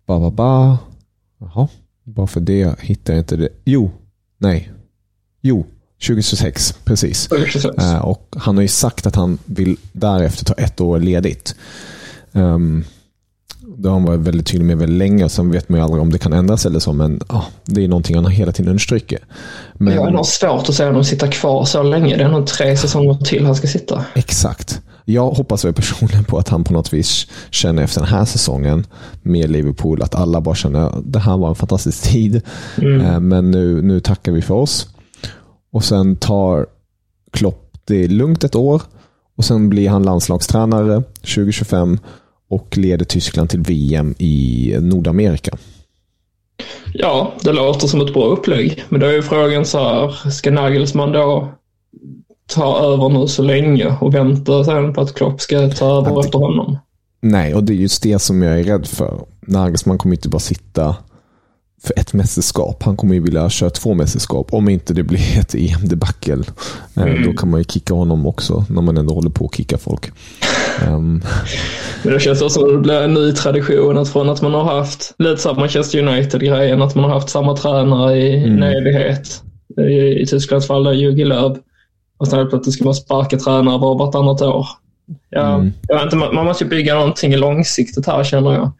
Ba, 0.07 0.19
ba, 0.21 0.31
ba. 0.31 0.79
Jaha, 1.41 1.69
bara 2.05 2.27
för 2.27 2.41
det 2.41 2.81
hittar 2.81 3.13
jag 3.13 3.21
inte 3.21 3.37
det. 3.37 3.49
Jo, 3.65 3.91
nej. 4.39 4.73
Jo, 5.43 5.67
2026, 6.07 6.75
precis. 6.85 7.29
2026. 7.29 7.85
Eh, 7.85 7.99
och 7.99 8.35
han 8.37 8.57
har 8.57 8.63
ju 8.63 8.69
sagt 8.69 9.07
att 9.07 9.17
han 9.17 9.39
vill 9.45 9.77
därefter 9.93 10.45
ta 10.45 10.55
ett 10.55 10.81
år 10.81 10.99
ledigt. 10.99 11.55
Um, 12.33 12.85
det 13.77 13.89
har 13.89 13.97
han 13.97 14.05
varit 14.05 14.21
väldigt 14.21 14.47
tydlig 14.47 14.67
med 14.67 14.79
väldigt 14.79 14.99
länge. 14.99 15.29
Sen 15.29 15.51
vet 15.51 15.69
man 15.69 15.79
ju 15.79 15.85
aldrig 15.85 16.03
om 16.03 16.13
det 16.13 16.19
kan 16.19 16.33
ändras 16.33 16.67
eller 16.67 16.79
så. 16.79 16.93
Men 16.93 17.21
ah, 17.27 17.43
det 17.65 17.85
är 17.85 17.89
någonting 17.89 18.17
han 18.17 18.27
hela 18.27 18.53
tiden 18.53 18.71
understryker. 18.71 19.19
Men, 19.75 19.95
Jag 19.95 20.11
har 20.11 20.25
svårt 20.25 20.69
att 20.69 20.75
se 20.75 20.85
honom 20.85 21.05
sitta 21.05 21.29
kvar 21.29 21.65
så 21.65 21.83
länge. 21.83 22.17
Det 22.17 22.25
är 22.25 22.29
nog 22.29 22.47
tre 22.47 22.77
säsonger 22.77 23.15
till 23.15 23.47
han 23.47 23.55
ska 23.55 23.67
sitta. 23.69 24.05
Exakt. 24.15 24.81
Jag 25.05 25.31
hoppas 25.31 25.65
väl 25.65 25.73
personligen 25.73 26.25
på 26.25 26.39
att 26.39 26.49
han 26.49 26.65
på 26.65 26.73
något 26.73 26.93
vis 26.93 27.27
känner 27.51 27.83
efter 27.83 28.01
den 28.01 28.11
här 28.11 28.25
säsongen 28.25 28.87
med 29.23 29.51
Liverpool 29.51 30.03
att 30.03 30.15
alla 30.15 30.41
bara 30.41 30.55
känner 30.55 30.81
att 30.81 31.13
det 31.13 31.19
här 31.19 31.37
var 31.37 31.49
en 31.49 31.55
fantastisk 31.55 32.03
tid. 32.03 32.41
Eh, 32.77 33.21
Men 33.21 33.51
nu, 33.51 33.83
nu 33.83 34.01
tackar 34.01 34.33
vi 34.33 34.43
för 34.43 34.55
oss. 34.55 34.89
Och 35.73 35.85
sen 35.85 36.17
tar 36.17 36.67
Klopp 37.31 37.77
det 37.85 38.09
lugnt 38.09 38.45
ett 38.45 38.55
år. 38.55 38.83
Och 39.37 39.45
sen 39.45 39.69
blir 39.69 39.89
han 39.89 40.03
landslagstränare 40.03 41.03
2025 41.03 41.99
och 42.49 42.79
leder 42.79 43.05
Tyskland 43.05 43.51
till 43.51 43.61
VM 43.61 44.15
i 44.19 44.77
Nordamerika. 44.81 45.57
Ja, 46.95 47.33
det 47.41 47.53
låter 47.53 47.87
som 47.87 48.01
ett 48.01 48.15
bra 48.15 48.25
upplägg. 48.25 48.85
Men 48.89 49.01
då 49.01 49.07
är 49.07 49.13
ju 49.13 49.23
frågan 49.23 49.65
så 49.65 49.79
här, 49.79 50.31
ska 50.31 50.51
Nagelsmann 50.51 51.13
då 51.13 51.53
ta 52.47 52.79
över 52.79 53.09
nu 53.09 53.29
så 53.29 53.43
länge 53.43 53.97
och 54.01 54.15
vänta 54.15 54.65
sen 54.65 54.95
på 54.95 55.01
att 55.01 55.15
Klopp 55.15 55.41
ska 55.41 55.69
ta 55.69 55.99
över 55.99 56.21
efter 56.21 56.39
honom? 56.39 56.79
Nej, 57.21 57.55
och 57.55 57.65
det 57.65 57.73
är 57.73 57.77
just 57.77 58.03
det 58.03 58.19
som 58.19 58.43
jag 58.43 58.61
är 58.61 58.65
rädd 58.65 58.87
för. 58.87 59.25
Nagelsmann 59.41 59.99
kommer 59.99 60.15
inte 60.15 60.29
bara 60.29 60.39
sitta 60.39 60.97
för 61.85 61.99
ett 61.99 62.13
mästerskap. 62.13 62.83
Han 62.83 62.97
kommer 62.97 63.15
ju 63.15 63.21
vilja 63.21 63.51
köra 63.51 63.71
två 63.71 63.95
mästerskap. 63.95 64.53
Om 64.53 64.69
inte 64.69 64.95
det 64.95 65.03
blir 65.03 65.39
ett 65.39 65.55
EM-debacle. 65.55 66.45
Eh, 66.97 67.25
Då 67.25 67.33
kan 67.33 67.51
man 67.51 67.61
ju 67.61 67.65
kicka 67.65 67.95
honom 67.95 68.27
också, 68.27 68.65
när 68.69 68.83
man 68.83 68.97
ändå 68.99 69.15
håller 69.15 69.31
på 69.31 69.45
att 69.47 69.55
kicka 69.57 69.79
folk. 69.79 70.11
Ehm, 70.87 71.23
Men 72.03 72.13
det 72.13 72.21
känns 72.21 72.43
också 72.43 72.61
som 72.61 72.65
att 72.69 72.75
det 72.75 72.79
blir 72.79 73.03
en 73.03 73.15
ny 73.15 73.33
tradition 73.33 73.99
att 73.99 74.09
från 74.09 74.29
att 74.29 74.43
man 74.43 74.55
har 74.55 74.65
haft 74.65 75.15
lite 75.19 75.43
som 75.43 75.57
Manchester 75.57 75.99
United-grejen, 76.09 76.83
att 76.83 76.95
man 76.95 77.05
har 77.05 77.11
haft 77.11 77.29
samma 77.29 77.57
tränare 77.57 78.17
i 78.19 78.45
en 78.45 78.63
evighet. 78.63 79.43
I, 79.79 80.23
I 80.23 80.27
Tysklands 80.27 80.67
fall 80.67 80.87
är 80.87 80.93
Jogi 80.93 81.25
Löw. 81.25 81.57
Och 82.19 82.29
sen 82.29 82.49
plötsligt 82.49 82.75
ska 82.75 82.85
man 82.85 82.95
sparka 82.95 83.39
tränare 83.39 83.79
var 83.79 83.99
vartannat 83.99 84.43
år. 84.43 84.67
Ja, 85.31 85.65
jag 85.89 85.95
vet 85.95 86.05
inte, 86.05 86.17
man, 86.17 86.35
man 86.35 86.45
måste 86.45 86.65
ju 86.65 86.71
bygga 86.71 86.95
någonting 86.95 87.37
långsiktigt 87.37 88.07
här 88.07 88.25
känner 88.25 88.53
jag. 88.53 88.73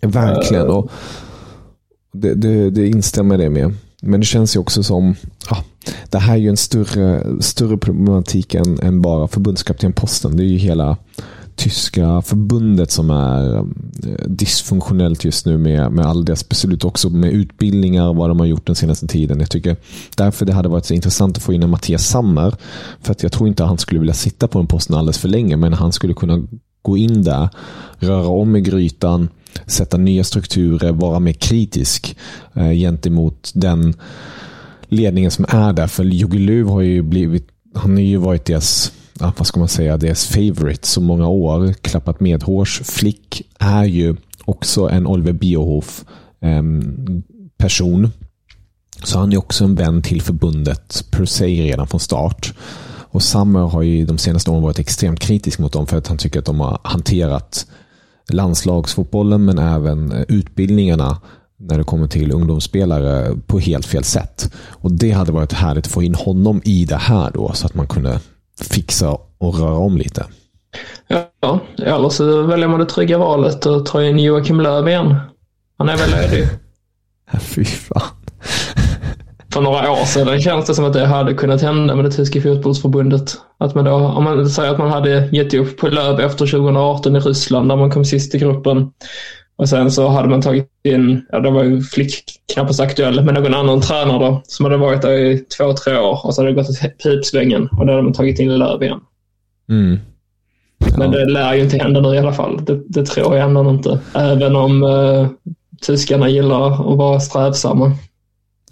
Verkligen. 0.00 0.68
Och 0.70 0.90
det, 2.14 2.34
det, 2.34 2.70
det 2.70 2.88
instämmer 2.88 3.38
det 3.38 3.50
med. 3.50 3.74
Men 4.02 4.20
det 4.20 4.26
känns 4.26 4.56
ju 4.56 4.60
också 4.60 4.82
som, 4.82 5.14
ah, 5.50 5.62
det 6.10 6.18
här 6.18 6.34
är 6.34 6.38
ju 6.38 6.48
en 6.48 6.56
större, 6.56 7.42
större 7.42 7.76
problematik 7.76 8.54
än, 8.54 8.80
än 8.80 9.02
bara 9.02 9.28
förbundskaptenposten. 9.28 10.36
Det 10.36 10.42
är 10.42 10.46
ju 10.46 10.58
hela 10.58 10.96
tyska 11.56 12.22
förbundet 12.22 12.90
som 12.90 13.10
är 13.10 13.56
eh, 13.56 13.64
dysfunktionellt 14.26 15.24
just 15.24 15.46
nu 15.46 15.58
med, 15.58 15.92
med 15.92 16.06
all 16.06 16.24
deras 16.24 16.48
beslut. 16.48 16.84
Också 16.84 17.10
med 17.10 17.32
utbildningar 17.32 18.08
och 18.08 18.16
vad 18.16 18.30
de 18.30 18.40
har 18.40 18.46
gjort 18.46 18.66
den 18.66 18.76
senaste 18.76 19.06
tiden. 19.06 19.40
Jag 19.40 19.50
tycker 19.50 19.76
därför 20.16 20.46
det 20.46 20.52
hade 20.52 20.68
varit 20.68 20.84
så 20.84 20.94
intressant 20.94 21.36
att 21.36 21.42
få 21.42 21.52
in 21.52 21.62
en 21.62 21.70
Mattias 21.70 22.08
Sammer. 22.08 22.54
För 23.00 23.12
att 23.12 23.22
jag 23.22 23.32
tror 23.32 23.48
inte 23.48 23.64
han 23.64 23.78
skulle 23.78 24.00
vilja 24.00 24.14
sitta 24.14 24.48
på 24.48 24.58
den 24.58 24.66
posten 24.66 24.96
alldeles 24.96 25.18
för 25.18 25.28
länge. 25.28 25.56
Men 25.56 25.72
han 25.72 25.92
skulle 25.92 26.14
kunna 26.14 26.42
gå 26.82 26.96
in 26.96 27.22
där, 27.22 27.48
röra 27.98 28.28
om 28.28 28.56
i 28.56 28.60
grytan, 28.60 29.28
sätta 29.66 29.96
nya 29.96 30.24
strukturer, 30.24 30.92
vara 30.92 31.20
mer 31.20 31.32
kritisk 31.32 32.16
eh, 32.54 32.70
gentemot 32.70 33.50
den 33.54 33.94
ledningen 34.88 35.30
som 35.30 35.46
är 35.48 35.72
där. 35.72 35.86
För 35.86 36.04
Jogi 36.04 36.38
Löw 36.38 36.70
har 36.70 36.80
ju 36.80 37.02
blivit, 37.02 37.48
han 37.74 37.92
har 37.92 38.00
ju 38.00 38.16
varit 38.16 38.44
deras, 38.44 38.92
ja, 39.20 39.32
vad 39.38 39.46
ska 39.46 39.58
man 39.58 39.68
säga, 39.68 39.96
deras 39.96 40.26
favorite 40.26 40.86
så 40.86 41.00
många 41.00 41.28
år. 41.28 41.72
Klappat 41.72 42.20
medhårs. 42.20 42.80
Flick 42.84 43.42
är 43.58 43.84
ju 43.84 44.16
också 44.44 44.88
en 44.88 45.06
Oliver 45.06 45.32
Biohof 45.32 46.04
eh, 46.40 46.62
person. 47.56 48.10
Så 49.02 49.18
han 49.18 49.32
är 49.32 49.38
också 49.38 49.64
en 49.64 49.74
vän 49.74 50.02
till 50.02 50.22
förbundet 50.22 51.04
per 51.10 51.24
se 51.24 51.46
redan 51.46 51.86
från 51.86 52.00
start. 52.00 52.54
Och 53.14 53.22
Summer 53.22 53.60
har 53.60 53.82
ju 53.82 54.06
de 54.06 54.18
senaste 54.18 54.50
åren 54.50 54.62
varit 54.62 54.78
extremt 54.78 55.20
kritisk 55.20 55.58
mot 55.58 55.72
dem 55.72 55.86
för 55.86 55.96
att 55.96 56.08
han 56.08 56.18
tycker 56.18 56.38
att 56.38 56.44
de 56.44 56.60
har 56.60 56.78
hanterat 56.82 57.66
landslagsfotbollen 58.32 59.44
men 59.44 59.58
även 59.58 60.12
eh, 60.12 60.22
utbildningarna 60.28 61.20
när 61.56 61.78
det 61.78 61.84
kommer 61.84 62.06
till 62.06 62.32
ungdomsspelare 62.32 63.36
på 63.46 63.58
helt 63.58 63.86
fel 63.86 64.04
sätt. 64.04 64.52
Och 64.70 64.92
Det 64.92 65.10
hade 65.10 65.32
varit 65.32 65.52
härligt 65.52 65.86
att 65.86 65.92
få 65.92 66.02
in 66.02 66.14
honom 66.14 66.60
i 66.64 66.84
det 66.84 66.96
här 66.96 67.30
då 67.34 67.52
så 67.52 67.66
att 67.66 67.74
man 67.74 67.86
kunde 67.86 68.20
fixa 68.60 69.18
och 69.38 69.58
röra 69.58 69.76
om 69.76 69.98
lite. 69.98 70.26
Ja, 71.40 71.60
eller 71.76 72.08
så 72.08 72.42
väljer 72.42 72.68
man 72.68 72.80
det 72.80 72.86
trygga 72.86 73.18
valet 73.18 73.66
och 73.66 73.86
tar 73.86 74.02
in 74.02 74.18
Joakim 74.18 74.60
Löw 74.60 74.88
igen. 74.88 75.14
Han 75.78 75.88
är 75.88 75.96
väl 75.96 76.10
ledig. 76.10 76.48
Fy 77.40 77.64
fan. 77.64 78.02
För 79.54 79.60
några 79.60 79.90
år 79.90 80.04
sedan 80.04 80.40
känns 80.40 80.66
det 80.66 80.74
som 80.74 80.84
att 80.84 80.92
det 80.92 81.06
hade 81.06 81.34
kunnat 81.34 81.62
hända 81.62 81.96
med 81.96 82.04
det 82.04 82.10
tyska 82.10 82.40
fotbollsförbundet. 82.40 83.34
Att 83.58 83.74
man 83.74 83.84
då, 83.84 83.92
om 83.92 84.24
man 84.24 84.50
säger 84.50 84.70
att 84.70 84.78
man 84.78 84.90
hade 84.90 85.28
gett 85.32 85.54
upp 85.54 85.76
på 85.76 85.88
Löv 85.88 86.20
efter 86.20 86.46
2018 86.46 87.16
i 87.16 87.18
Ryssland 87.18 87.68
där 87.68 87.76
man 87.76 87.90
kom 87.90 88.04
sist 88.04 88.34
i 88.34 88.38
gruppen. 88.38 88.90
Och 89.56 89.68
sen 89.68 89.90
så 89.90 90.08
hade 90.08 90.28
man 90.28 90.42
tagit 90.42 90.68
in, 90.84 91.26
ja 91.32 91.40
det 91.40 91.50
var 91.50 91.64
ju 91.64 91.82
Flick 91.82 92.24
knappast 92.54 92.80
aktuell, 92.80 93.24
men 93.24 93.34
någon 93.34 93.54
annan 93.54 93.80
tränare 93.80 94.18
då 94.18 94.42
som 94.44 94.64
hade 94.64 94.76
varit 94.76 95.02
där 95.02 95.12
i 95.12 95.38
två, 95.38 95.72
tre 95.72 95.98
år 95.98 96.26
och 96.26 96.34
så 96.34 96.40
hade 96.40 96.52
det 96.52 96.56
gått 96.56 96.70
åt 96.70 97.02
pipsvängen 97.02 97.68
och 97.78 97.86
då 97.86 97.92
hade 97.92 98.02
man 98.02 98.12
tagit 98.12 98.38
in 98.38 98.58
Löv 98.58 98.82
igen. 98.82 99.00
Mm. 99.68 99.98
Men 100.98 101.10
det 101.10 101.24
lär 101.24 101.54
ju 101.54 101.62
inte 101.62 101.78
hända 101.78 102.00
nu 102.00 102.14
i 102.14 102.18
alla 102.18 102.32
fall. 102.32 102.64
Det, 102.64 102.80
det 102.86 103.06
tror 103.06 103.36
jag 103.36 103.44
ändå 103.44 103.70
inte. 103.70 104.00
Även 104.14 104.56
om 104.56 104.82
eh, 104.82 105.28
tyskarna 105.86 106.28
gillar 106.28 106.92
att 106.92 106.98
vara 106.98 107.20
strävsamma. 107.20 107.92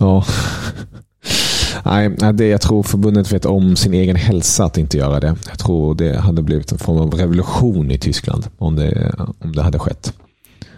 Ja. 0.03 0.25
Nej, 1.85 2.33
det, 2.35 2.47
jag 2.47 2.61
tror 2.61 2.83
förbundet 2.83 3.33
vet 3.33 3.47
om 3.47 3.77
sin 3.77 3.95
egen 3.95 4.17
hälsa 4.17 4.65
att 4.65 4.79
inte 4.79 4.99
göra 4.99 5.21
det. 5.21 5.37
Jag 5.49 5.59
tror 5.59 5.95
det 5.95 6.19
hade 6.19 6.43
blivit 6.43 6.73
en 6.73 6.79
form 6.79 6.99
av 6.99 7.15
revolution 7.15 7.91
i 7.91 7.99
Tyskland 7.99 8.47
om 8.59 8.77
det, 8.77 9.15
om 9.41 9.53
det 9.53 9.63
hade 9.63 9.79
skett. 9.79 10.13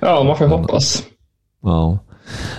Ja, 0.00 0.22
man 0.22 0.36
får 0.36 0.46
hoppas. 0.46 1.02
Ja. 1.62 1.98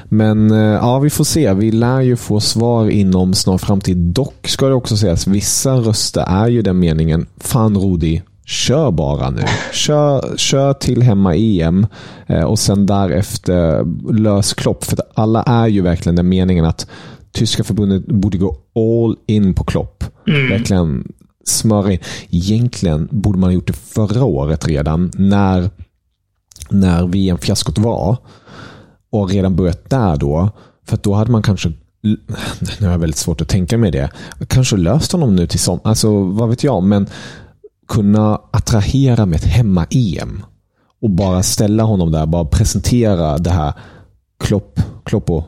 Men 0.05 0.51
eh, 0.51 0.57
ja, 0.57 0.99
vi 0.99 1.09
får 1.09 1.23
se. 1.23 1.53
Vi 1.53 1.71
lär 1.71 2.01
ju 2.01 2.15
få 2.15 2.39
svar 2.39 2.89
inom 2.89 3.33
snar 3.33 3.57
framtid. 3.57 3.97
Dock 3.97 4.47
ska 4.47 4.67
det 4.67 4.73
också 4.73 4.97
sägas, 4.97 5.27
vissa 5.27 5.73
röster 5.73 6.25
är 6.27 6.47
ju 6.47 6.61
den 6.61 6.79
meningen. 6.79 7.27
Fan 7.37 7.77
Rudi, 7.77 8.21
kör 8.45 8.91
bara 8.91 9.29
nu. 9.29 9.41
Kör, 9.73 10.37
kör 10.37 10.73
till 10.73 11.01
hemma-EM 11.01 11.87
eh, 12.27 12.43
och 12.43 12.59
sen 12.59 12.85
därefter 12.85 13.85
lös 14.13 14.53
Klopp. 14.53 14.83
För 14.83 14.99
alla 15.13 15.43
är 15.43 15.67
ju 15.67 15.81
verkligen 15.81 16.15
den 16.15 16.29
meningen 16.29 16.65
att 16.65 16.87
tyska 17.31 17.63
förbundet 17.63 18.05
borde 18.05 18.37
gå 18.37 18.57
all 18.75 19.15
in 19.25 19.53
på 19.53 19.63
Klopp. 19.63 20.03
Verkligen 20.25 21.11
smöra 21.45 21.91
in. 21.91 21.99
Egentligen 22.29 23.07
borde 23.11 23.39
man 23.39 23.49
ha 23.49 23.53
gjort 23.53 23.67
det 23.67 23.73
förra 23.73 24.23
året 24.23 24.67
redan 24.67 25.11
när, 25.15 25.69
när 26.69 27.07
VM-fiaskot 27.07 27.77
var. 27.77 28.17
Och 29.09 29.29
redan 29.29 29.55
börjat 29.55 29.89
där 29.89 30.17
då. 30.17 30.49
För 30.87 30.99
då 31.03 31.13
hade 31.13 31.31
man 31.31 31.43
kanske 31.43 31.73
nu 32.79 32.85
har 32.85 32.91
jag 32.91 32.99
väldigt 32.99 33.17
svårt 33.17 33.41
att 33.41 33.47
tänka 33.47 33.77
mig 33.77 33.91
det. 33.91 34.09
Kanske 34.47 34.77
löst 34.77 35.11
honom 35.11 35.35
nu 35.35 35.47
till 35.47 35.59
sommar. 35.59 35.81
Alltså, 35.83 36.23
vad 36.23 36.49
vet 36.49 36.63
jag. 36.63 36.83
Men 36.83 37.07
kunna 37.87 38.41
attrahera 38.51 39.25
med 39.25 39.35
ett 39.37 39.45
hemma-EM. 39.45 40.43
Och 41.01 41.09
bara 41.09 41.43
ställa 41.43 41.83
honom 41.83 42.11
där. 42.11 42.25
Bara 42.25 42.45
presentera 42.45 43.37
det 43.37 43.49
här. 43.49 43.73
Klopp, 44.39 44.79
Kloppo, 45.03 45.43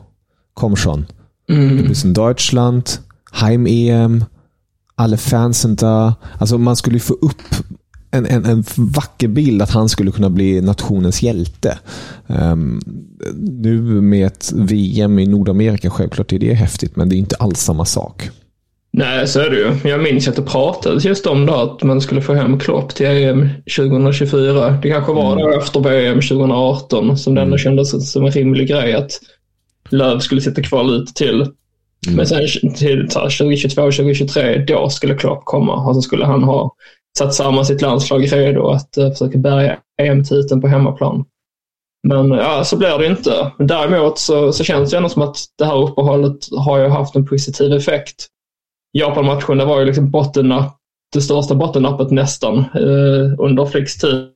komm 0.54 0.76
schon. 0.76 1.06
Du 1.46 1.88
bist 1.88 2.04
in 2.04 2.12
Deutschland. 2.12 2.90
Heim-EM. 3.32 4.24
Alla 4.94 5.16
fansen 5.16 5.76
där. 5.76 6.12
Alltså 6.38 6.58
man 6.58 6.76
skulle 6.76 7.00
få 7.00 7.14
upp 7.14 7.42
en, 8.10 8.26
en, 8.26 8.44
en 8.44 8.64
vacker 8.76 9.28
bild 9.28 9.62
att 9.62 9.70
han 9.70 9.88
skulle 9.88 10.10
kunna 10.10 10.30
bli 10.30 10.60
nationens 10.60 11.22
hjälte. 11.22 11.78
Ehm, 12.26 12.80
nu 13.36 13.80
med 14.00 14.26
ett 14.26 14.52
VM 14.54 15.18
i 15.18 15.26
Nordamerika, 15.26 15.90
självklart 15.90 16.32
är 16.32 16.38
det 16.38 16.54
häftigt, 16.54 16.96
men 16.96 17.08
det 17.08 17.16
är 17.16 17.18
inte 17.18 17.36
alls 17.36 17.60
samma 17.60 17.84
sak. 17.84 18.30
Nej, 18.98 19.26
så 19.26 19.40
är 19.40 19.50
det 19.50 19.56
ju. 19.56 19.90
Jag 19.90 20.02
minns 20.02 20.28
att 20.28 20.36
det 20.36 20.42
pratades 20.42 21.04
just 21.04 21.26
om 21.26 21.46
det, 21.46 21.62
att 21.62 21.82
man 21.82 22.00
skulle 22.00 22.20
få 22.20 22.34
hem 22.34 22.58
Klopp 22.58 22.94
till 22.94 23.06
EM 23.06 23.48
2024. 23.76 24.70
Det 24.70 24.90
kanske 24.90 25.12
var 25.12 25.36
då 25.36 25.58
efter 25.58 25.80
VM 25.80 26.20
2018 26.20 27.18
som 27.18 27.34
det 27.34 27.40
ändå 27.40 27.58
kändes 27.58 28.12
som 28.12 28.24
en 28.24 28.30
rimlig 28.30 28.68
grej 28.68 28.94
att 28.94 29.10
Löv 29.90 30.18
skulle 30.18 30.40
sitta 30.40 30.62
kvar 30.62 30.84
lite 30.84 31.14
till. 31.14 31.46
Men 32.16 32.26
sen 32.26 32.40
till 32.76 33.08
2022 33.08 33.82
och 33.82 33.94
2023, 33.94 34.64
då 34.68 34.88
skulle 34.88 35.14
Klopp 35.14 35.44
komma 35.44 35.88
och 35.88 35.94
så 35.94 36.02
skulle 36.02 36.24
han 36.24 36.42
ha 36.42 36.74
satt 37.18 37.34
samman 37.34 37.64
sitt 37.64 37.82
landslag 37.82 38.32
redo 38.32 38.68
att 38.68 38.98
uh, 38.98 39.10
försöka 39.10 39.38
bärga 39.38 39.78
EM-titeln 40.02 40.60
på 40.60 40.68
hemmaplan. 40.68 41.24
Men 42.08 42.30
ja, 42.30 42.64
så 42.64 42.76
blir 42.76 42.98
det 42.98 43.06
inte. 43.06 43.52
Däremot 43.58 44.18
så, 44.18 44.52
så 44.52 44.64
känns 44.64 44.90
det 44.90 44.96
ändå 44.96 45.08
som 45.08 45.22
att 45.22 45.36
det 45.58 45.64
här 45.64 45.82
uppehållet 45.82 46.38
har 46.58 46.78
ju 46.78 46.88
haft 46.88 47.16
en 47.16 47.26
positiv 47.26 47.72
effekt. 47.72 48.28
Japan-matchen, 48.92 49.58
det 49.58 49.64
var 49.64 49.80
ju 49.80 49.86
liksom 49.86 50.10
bottennapp, 50.10 50.78
det 51.12 51.20
största 51.20 51.54
bottennappet 51.54 52.10
nästan 52.10 52.58
eh, 52.58 53.34
under 53.38 53.66
Flicks 53.66 53.96
tid. 53.96 54.28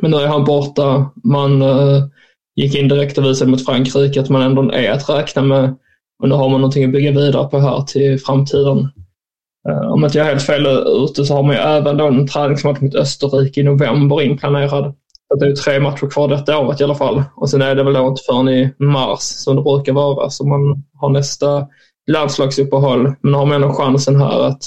Men 0.00 0.10
nu 0.10 0.16
är 0.16 0.26
han 0.26 0.44
borta. 0.44 1.10
Man 1.24 1.62
eh, 1.62 2.04
gick 2.56 2.74
in 2.74 2.88
direkt 2.88 3.18
och 3.18 3.24
visade 3.24 3.50
mot 3.50 3.64
Frankrike 3.64 4.20
att 4.20 4.28
man 4.28 4.42
ändå 4.42 4.72
är 4.72 4.92
att 4.92 5.08
räkna 5.08 5.42
med. 5.42 5.76
Och 6.22 6.28
nu 6.28 6.34
har 6.34 6.48
man 6.48 6.60
någonting 6.60 6.84
att 6.84 6.92
bygga 6.92 7.10
vidare 7.10 7.48
på 7.48 7.58
här 7.58 7.82
till 7.82 8.18
framtiden. 8.18 8.78
Eh, 9.68 9.92
om 9.92 10.04
inte 10.04 10.18
jag 10.18 10.26
är 10.26 10.30
helt 10.30 10.46
fel 10.46 10.66
ute 11.04 11.24
så 11.24 11.34
har 11.34 11.42
man 11.42 11.54
ju 11.54 11.60
även 11.60 11.96
då 11.96 12.06
en 12.06 12.26
träningsmatch 12.26 12.80
mot 12.80 12.94
Österrike 12.94 13.60
i 13.60 13.64
november 13.64 14.22
inplanerad. 14.22 14.94
Så 15.28 15.34
det 15.38 15.46
är 15.46 15.48
ju 15.48 15.56
tre 15.56 15.80
matcher 15.80 16.10
kvar 16.10 16.28
detta 16.28 16.58
året 16.58 16.80
i 16.80 16.84
alla 16.84 16.94
fall. 16.94 17.22
Och 17.36 17.50
sen 17.50 17.62
är 17.62 17.74
det 17.74 17.84
väl 17.84 17.94
då 17.94 18.06
inte 18.06 18.22
förrän 18.26 18.48
i 18.48 18.74
mars 18.78 19.20
som 19.20 19.56
det 19.56 19.62
brukar 19.62 19.92
vara 19.92 20.30
så 20.30 20.46
man 20.46 20.84
har 20.94 21.08
nästa 21.10 21.66
landslagsuppehåll. 22.08 23.14
Men 23.20 23.34
har 23.34 23.46
man 23.46 23.62
ändå 23.62 23.72
chansen 23.72 24.16
här 24.16 24.40
att, 24.46 24.62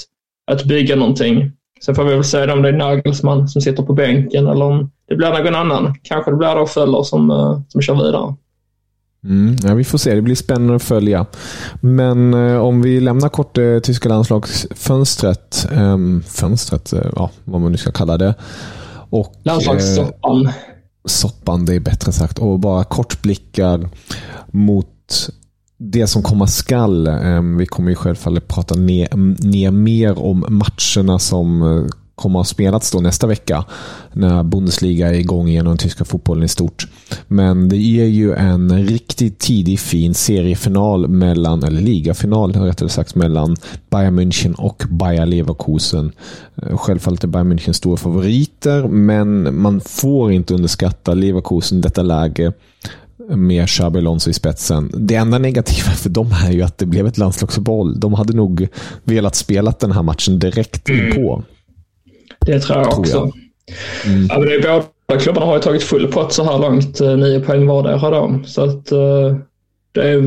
att 0.50 0.64
bygga 0.64 0.96
någonting. 0.96 1.52
Sen 1.84 1.94
får 1.94 2.04
vi 2.04 2.14
väl 2.14 2.24
se 2.24 2.52
om 2.52 2.62
det 2.62 2.68
är 2.68 2.72
Nagelsmann 2.72 3.48
som 3.48 3.62
sitter 3.62 3.82
på 3.82 3.92
bänken 3.92 4.46
eller 4.46 4.64
om 4.64 4.90
det 5.08 5.16
blir 5.16 5.44
någon 5.44 5.54
annan. 5.54 5.94
Kanske 6.02 6.30
det 6.30 6.36
blir 6.36 6.54
då 6.54 6.66
Föller 6.66 7.02
som, 7.02 7.30
eh, 7.30 7.60
som 7.68 7.82
kör 7.82 7.94
vidare. 7.94 8.34
Mm, 9.24 9.56
ja, 9.62 9.74
vi 9.74 9.84
får 9.84 9.98
se, 9.98 10.14
det 10.14 10.22
blir 10.22 10.34
spännande 10.34 10.74
att 10.74 10.82
följa. 10.82 11.26
Men 11.80 12.34
eh, 12.34 12.56
om 12.56 12.82
vi 12.82 13.00
lämnar 13.00 13.28
kort 13.28 13.54
det 13.54 13.74
eh, 13.74 13.80
tyska 13.80 14.08
landslagsfönstret, 14.08 15.68
eh, 15.72 15.96
fönstret, 16.26 16.92
eh, 16.92 17.06
ja, 17.16 17.30
vad 17.44 17.60
man 17.60 17.72
nu 17.72 17.78
ska 17.78 17.92
kalla 17.92 18.18
det. 18.18 18.34
Och, 19.10 19.34
Landslagssoppan. 19.42 20.46
Eh, 20.46 20.52
soppan, 21.04 21.64
det 21.64 21.74
är 21.74 21.80
bättre 21.80 22.12
sagt. 22.12 22.38
Och 22.38 22.58
bara 22.58 22.84
kort 22.84 23.22
blickar 23.22 23.88
mot 24.50 25.28
det 25.90 26.06
som 26.06 26.22
komma 26.22 26.46
skall. 26.46 27.06
Ehm, 27.06 27.56
vi 27.56 27.66
kommer 27.66 27.90
ju 27.90 27.94
självfallet 27.94 28.48
prata 28.48 28.74
ner, 28.74 29.08
ner 29.46 29.70
mer 29.70 30.18
om 30.18 30.44
matcherna 30.48 31.18
som 31.18 31.62
eh, 31.62 31.84
kommer 32.14 32.40
att 32.40 32.48
spelats 32.48 32.90
då 32.90 33.00
nästa 33.00 33.26
vecka 33.26 33.64
när 34.12 34.42
Bundesliga 34.42 35.08
är 35.08 35.14
igång 35.14 35.48
igen 35.48 35.66
och 35.66 35.70
den 35.70 35.78
tyska 35.78 36.04
fotbollen 36.04 36.44
i 36.44 36.48
stort. 36.48 36.86
Men 37.28 37.68
det 37.68 37.76
är 37.76 38.06
ju 38.06 38.34
en 38.34 38.86
riktigt 38.86 39.38
tidig 39.38 39.80
fin 39.80 40.14
seriefinal 40.14 41.08
mellan, 41.08 41.62
eller 41.62 41.80
ligafinal 41.80 42.52
rättare 42.52 42.88
sagt, 42.88 43.14
mellan 43.14 43.56
Bayern 43.90 44.20
München 44.20 44.54
och 44.54 44.84
Bayer 44.90 45.26
Leverkusen. 45.26 46.12
Eh, 46.56 46.76
självfallet 46.76 47.24
är 47.24 47.28
Bayern 47.28 47.52
München 47.52 47.72
stora 47.72 47.96
favoriter, 47.96 48.88
men 48.88 49.60
man 49.60 49.80
får 49.80 50.32
inte 50.32 50.54
underskatta 50.54 51.14
Leverkusen 51.14 51.78
i 51.78 51.80
detta 51.80 52.02
läge 52.02 52.52
med 53.28 53.68
Xabi 53.68 53.98
Alonso 53.98 54.30
i 54.30 54.32
spetsen. 54.32 54.90
Det 54.94 55.14
enda 55.14 55.38
negativa 55.38 55.90
för 55.90 56.10
dem 56.10 56.34
är 56.46 56.52
ju 56.52 56.62
att 56.62 56.78
det 56.78 56.86
blev 56.86 57.06
ett 57.06 57.18
landslagsuppehåll. 57.18 58.00
De 58.00 58.14
hade 58.14 58.32
nog 58.32 58.68
velat 59.04 59.34
spela 59.34 59.74
den 59.80 59.92
här 59.92 60.02
matchen 60.02 60.38
direkt 60.38 60.88
mm. 60.88 61.14
på. 61.14 61.42
Det 62.40 62.60
tror 62.60 62.78
jag 62.78 62.98
också. 62.98 63.16
jag. 63.16 63.32
Mm. 64.12 64.26
Ja, 64.30 64.38
men 64.38 64.48
det 64.48 64.54
är 64.54 64.82
båda 65.08 65.20
klubbarna 65.20 65.46
har 65.46 65.54
ju 65.54 65.62
tagit 65.62 65.82
full 65.82 66.12
pott 66.12 66.32
så 66.32 66.44
här 66.44 66.58
långt. 66.58 67.00
Eh, 67.00 67.16
nio 67.16 67.40
poäng 67.40 67.66
vardera 67.66 68.10
de. 68.10 68.44
Så 68.44 68.62
att, 68.62 68.92
uh, 68.92 69.36
det 69.92 70.10
är 70.10 70.20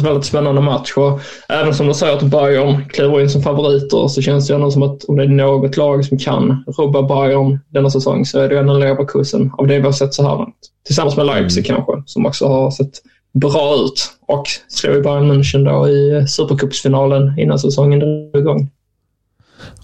en 0.00 0.06
väldigt, 0.06 0.24
spännande 0.24 0.60
match. 0.60 0.92
Och 0.96 1.20
även 1.48 1.74
som 1.74 1.86
du 1.86 1.94
säger 1.94 2.16
att 2.16 2.22
Bayern 2.22 2.88
kliver 2.88 3.20
in 3.20 3.30
som 3.30 3.42
favoriter 3.42 4.08
så 4.08 4.22
känns 4.22 4.46
det 4.46 4.54
ändå 4.54 4.70
som 4.70 4.82
att 4.82 5.04
om 5.04 5.16
det 5.16 5.22
är 5.22 5.28
något 5.28 5.76
lag 5.76 6.04
som 6.04 6.18
kan 6.18 6.64
rubba 6.78 7.02
Bayern 7.02 7.60
denna 7.68 7.90
säsong 7.90 8.26
så 8.26 8.38
är 8.38 8.48
det 8.48 8.58
ändå 8.58 8.78
Leverkusen 8.78 9.50
av 9.58 9.66
det 9.66 9.78
vi 9.78 9.84
har 9.84 9.92
sett 9.92 10.14
så 10.14 10.22
här 10.22 10.36
långt. 10.36 10.56
Tillsammans 10.86 11.16
med 11.16 11.26
Leipzig 11.26 11.70
mm. 11.70 11.76
kanske, 11.76 12.02
som 12.06 12.26
också 12.26 12.46
har 12.46 12.70
sett 12.70 12.92
bra 13.34 13.74
ut 13.84 14.10
och 14.26 14.46
slog 14.68 15.02
Bayern 15.02 15.32
München 15.32 15.64
då 15.64 15.88
i 15.88 16.26
Supercupsfinalen 16.28 17.38
innan 17.38 17.58
säsongen 17.58 17.98
drog 17.98 18.42
igång. 18.42 18.70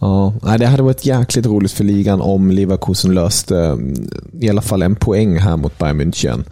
Ja, 0.00 0.32
det 0.58 0.66
hade 0.66 0.82
varit 0.82 1.06
jäkligt 1.06 1.46
roligt 1.46 1.72
för 1.72 1.84
ligan 1.84 2.20
om 2.20 2.50
Leverkusen 2.50 3.14
löste 3.14 3.56
mm, 3.56 3.94
i 4.40 4.50
alla 4.50 4.62
fall 4.62 4.82
en 4.82 4.96
poäng 4.96 5.38
här 5.38 5.56
mot 5.56 5.78
Bayern 5.78 6.00
München 6.00 6.44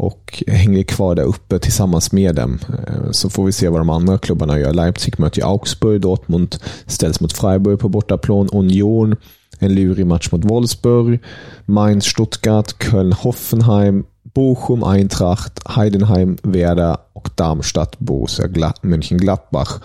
och 0.00 0.44
hänger 0.46 0.82
kvar 0.82 1.14
där 1.14 1.22
uppe 1.22 1.58
tillsammans 1.58 2.12
med 2.12 2.34
dem. 2.34 2.58
Eh, 2.68 3.10
så 3.10 3.30
får 3.30 3.44
vi 3.44 3.52
se 3.52 3.68
vad 3.68 3.80
de 3.80 3.90
andra 3.90 4.18
klubbarna 4.18 4.58
gör. 4.58 4.72
Leipzig 4.72 5.20
möter 5.20 5.42
Augsburg, 5.44 6.00
Dortmund 6.00 6.56
ställs 6.86 7.20
mot 7.20 7.32
Freiburg 7.32 7.78
på 7.78 7.88
bortaplan, 7.88 8.48
Union 8.52 9.16
en 9.60 9.74
lurig 9.74 10.06
match 10.06 10.32
mot 10.32 10.44
Wolfsburg, 10.44 11.20
Mainz, 11.66 12.04
Stuttgart, 12.04 12.82
Köln, 12.82 13.12
Hoffenheim, 13.12 14.04
Bochum, 14.34 14.84
Eintracht, 14.84 15.60
Heidenheim, 15.68 16.38
Werder 16.42 16.96
och 17.12 17.30
Darmstadt, 17.34 17.98
Borussia 17.98 18.72
Mönchengladbach. 18.82 19.80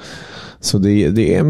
Så 0.60 0.78
det, 0.78 1.10
det 1.10 1.36
är 1.36 1.43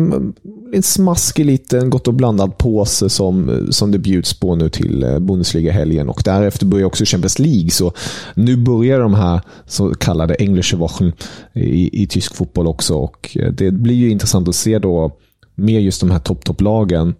en, 0.75 0.83
smaskig 0.83 1.45
liten 1.45 1.89
gott 1.89 2.07
och 2.07 2.13
blandad 2.13 2.57
påse 2.57 3.09
som, 3.09 3.67
som 3.69 3.91
det 3.91 3.99
bjuds 3.99 4.39
på 4.39 4.55
nu 4.55 4.69
till 4.69 5.03
eh, 5.03 5.19
Bundesliga-helgen. 5.19 6.09
Och 6.09 6.21
därefter 6.25 6.65
börjar 6.65 6.85
också 6.85 7.05
Champions 7.05 7.39
League. 7.39 7.69
Så 7.69 7.93
nu 8.33 8.57
börjar 8.57 8.99
de 8.99 9.13
här 9.13 9.41
så 9.65 9.93
kallade 9.93 10.35
Englische 10.39 10.75
Wochen 10.75 11.13
i, 11.53 12.03
i 12.03 12.07
tysk 12.07 12.35
fotboll 12.35 12.67
också. 12.67 12.95
Och 12.95 13.37
eh, 13.39 13.51
det 13.51 13.71
blir 13.71 13.95
ju 13.95 14.09
intressant 14.09 14.47
att 14.47 14.55
se 14.55 14.79
då 14.79 15.17
med 15.55 15.83
just 15.83 16.01
de 16.01 16.11
här 16.11 16.19
topp-topplagen 16.19 17.13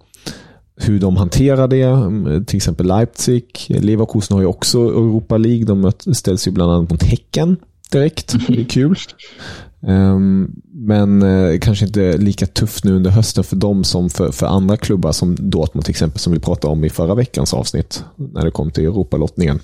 hur 0.78 1.00
de 1.00 1.18
hanterar 1.18 1.68
det. 1.68 1.84
Mm, 1.84 2.46
till 2.46 2.58
exempel 2.58 2.88
Leipzig. 2.88 3.46
Leverkusen 3.68 4.36
har 4.36 4.42
ju 4.42 4.48
också 4.48 4.80
Europa 4.80 5.38
League. 5.38 5.66
De 5.66 5.92
ställs 6.16 6.48
ju 6.48 6.52
bland 6.52 6.72
annat 6.72 6.90
mot 6.90 7.04
Häcken 7.04 7.58
direkt. 7.92 8.36
Det 8.48 8.60
är 8.60 8.66
kul. 8.66 8.96
Ehm, 9.88 10.52
men 10.74 11.22
eh, 11.22 11.60
kanske 11.60 11.86
inte 11.86 12.18
lika 12.18 12.46
tufft 12.46 12.84
nu 12.84 12.96
under 12.96 13.12
hösten 13.12 13.44
för 13.44 13.56
dem 13.56 13.84
som 13.84 14.10
för, 14.10 14.32
för 14.32 14.48
andra 14.48 14.78
klubbar 14.78 15.12
som 15.12 15.36
Dortmund 15.40 15.86
till 15.86 15.92
exempel 15.92 16.20
som 16.20 16.34
vi 16.34 16.40
pratade 16.40 16.72
om 16.72 16.84
i 16.84 16.90
förra 16.90 17.16
veckans 17.16 17.54
avsnitt 17.54 18.04
när 18.16 18.46
det 18.46 18.52
kom 18.52 18.72
till 18.72 18.84
Europalottningen. 18.84 19.60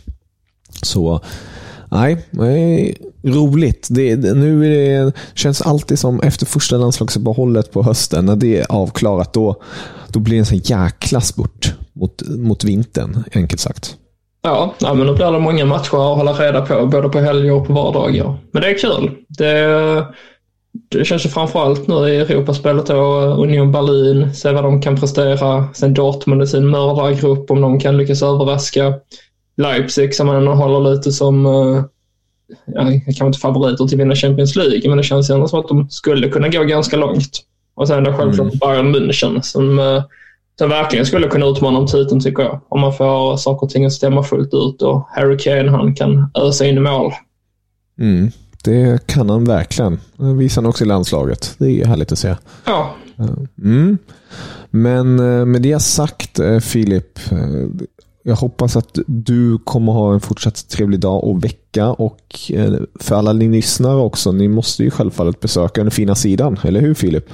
Så 0.83 1.21
nej, 1.91 2.25
nej 2.29 2.95
roligt. 3.23 3.87
Det, 3.91 4.15
nu 4.15 4.65
är 4.65 5.05
det, 5.05 5.13
känns 5.33 5.61
alltid 5.61 5.99
som 5.99 6.19
efter 6.19 6.45
första 6.45 6.77
landslagsuppehållet 6.77 7.71
på 7.71 7.83
hösten 7.83 8.25
när 8.25 8.35
det 8.35 8.59
är 8.59 8.65
avklarat 8.69 9.33
då, 9.33 9.61
då 10.07 10.19
blir 10.19 10.35
det 10.35 10.39
en 10.39 10.45
sån 10.45 10.57
jäkla 10.57 11.21
spurt 11.21 11.73
mot, 11.93 12.21
mot 12.29 12.63
vintern 12.63 13.23
enkelt 13.33 13.61
sagt. 13.61 13.97
Ja, 14.43 14.75
ja, 14.79 14.93
men 14.93 15.07
då 15.07 15.13
blir 15.13 15.31
det 15.31 15.39
många 15.39 15.65
matcher 15.65 16.11
att 16.11 16.17
hålla 16.17 16.33
reda 16.33 16.61
på, 16.61 16.85
både 16.85 17.09
på 17.09 17.19
helger 17.19 17.53
och 17.53 17.67
på 17.67 17.73
vardagar. 17.73 18.37
Men 18.51 18.61
det 18.61 18.69
är 18.69 18.77
kul. 18.77 19.11
Det, 19.27 20.05
det 20.89 21.05
känns 21.05 21.25
ju 21.25 21.29
framförallt 21.29 21.87
nu 21.87 22.09
i 22.09 22.17
Europaspelet 22.17 22.85
då, 22.85 23.03
Union 23.37 23.71
Berlin, 23.71 24.33
se 24.33 24.51
vad 24.51 24.63
de 24.63 24.81
kan 24.81 24.95
prestera. 24.95 25.67
Sen 25.73 25.93
Dortmund 25.93 26.43
i 26.43 26.47
sin 26.47 26.67
mördargrupp, 26.67 27.51
om 27.51 27.61
de 27.61 27.79
kan 27.79 27.97
lyckas 27.97 28.23
överraska. 28.23 28.93
Leipzig 29.57 30.15
som 30.15 30.27
man 30.27 30.47
håller 30.47 30.91
lite 30.91 31.11
som, 31.11 31.45
eh, 31.45 31.83
ja, 32.65 32.83
kanske 33.05 33.25
inte 33.25 33.39
favoriter 33.39 33.87
till 33.87 33.95
att 33.95 34.01
vinna 34.01 34.15
Champions 34.15 34.55
League, 34.55 34.89
men 34.89 34.97
det 34.97 35.03
känns 35.03 35.29
ändå 35.29 35.47
som 35.47 35.59
att 35.59 35.67
de 35.67 35.89
skulle 35.89 36.29
kunna 36.29 36.47
gå 36.47 36.63
ganska 36.63 36.97
långt. 36.97 37.39
Och 37.73 37.87
sen 37.87 38.03
då 38.03 38.13
självklart 38.13 38.53
mm. 38.53 38.59
Bayern 38.59 38.95
München 38.95 39.41
som 39.41 39.79
eh, 39.79 40.03
som 40.61 40.69
verkligen 40.69 41.05
skulle 41.05 41.27
kunna 41.27 41.45
utmana 41.45 41.79
om 41.79 41.87
titeln 41.87 42.21
tycker 42.21 42.43
jag. 42.43 42.61
Om 42.69 42.81
man 42.81 42.93
får 42.93 43.37
saker 43.37 43.65
och 43.65 43.69
ting 43.69 43.85
att 43.85 43.93
stämma 43.93 44.23
fullt 44.23 44.53
ut 44.53 44.81
och 44.81 45.07
Harry 45.09 45.37
Kane 45.37 45.71
han 45.71 45.95
kan 45.95 46.31
ösa 46.35 46.65
in 46.65 46.83
mål. 46.83 47.11
Mm, 47.99 48.31
det 48.63 49.07
kan 49.07 49.29
han 49.29 49.45
verkligen. 49.45 49.99
Det 50.17 50.33
visar 50.33 50.61
han 50.61 50.69
också 50.69 50.83
i 50.83 50.87
landslaget. 50.87 51.55
Det 51.57 51.81
är 51.81 51.85
härligt 51.85 52.11
att 52.11 52.19
se. 52.19 52.35
Ja. 52.65 52.95
Mm. 53.63 53.97
Men 54.69 55.19
eh, 55.19 55.45
med 55.45 55.61
det 55.61 55.79
sagt 55.79 56.39
eh, 56.39 56.59
Filip, 56.59 57.19
eh, 57.31 57.37
jag 58.23 58.35
hoppas 58.35 58.75
att 58.75 58.99
du 59.05 59.57
kommer 59.57 59.91
ha 59.91 60.13
en 60.13 60.19
fortsatt 60.19 60.69
trevlig 60.69 60.99
dag 60.99 61.23
och 61.23 61.43
vecka 61.43 61.87
och 61.87 62.51
för 62.99 63.15
alla 63.15 63.33
ni 63.33 63.49
lyssnare 63.49 63.97
också, 63.97 64.31
ni 64.31 64.47
måste 64.47 64.83
ju 64.83 64.91
självfallet 64.91 65.39
besöka 65.39 65.81
den 65.81 65.91
fina 65.91 66.15
sidan, 66.15 66.59
eller 66.63 66.81
hur 66.81 66.93
Filip? 66.93 67.25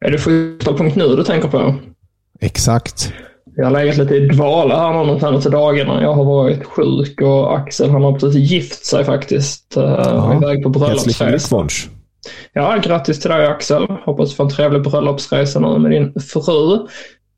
Är 0.00 0.10
det 0.10 0.18
fotboll.nu 0.18 1.16
du 1.16 1.24
tänker 1.24 1.48
på? 1.48 1.74
Exakt. 2.42 3.12
Jag 3.56 3.64
har 3.64 3.70
legat 3.70 3.96
lite 3.96 4.14
i 4.14 4.26
dvala 4.26 4.76
här 4.76 5.06
de 5.06 5.20
senaste 5.20 5.50
dagarna. 5.50 6.02
Jag 6.02 6.12
har 6.12 6.24
varit 6.24 6.64
sjuk 6.64 7.20
och 7.20 7.56
Axel 7.56 7.90
han 7.90 8.02
har 8.02 8.12
precis 8.12 8.50
gift 8.50 8.84
sig 8.84 9.04
faktiskt. 9.04 9.76
Eh, 9.76 9.82
ja. 9.82 10.36
Iväg 10.36 10.62
på 10.62 10.68
bröllopsresa. 10.68 11.66
Ja, 12.52 12.76
grattis 12.82 13.20
till 13.20 13.30
dig 13.30 13.46
Axel. 13.46 13.86
Hoppas 14.04 14.30
du 14.30 14.36
får 14.36 14.44
en 14.44 14.50
trevlig 14.50 14.82
bröllopsresa 14.82 15.60
nu 15.60 15.78
med 15.78 15.90
din 15.90 16.14
fru. 16.20 16.74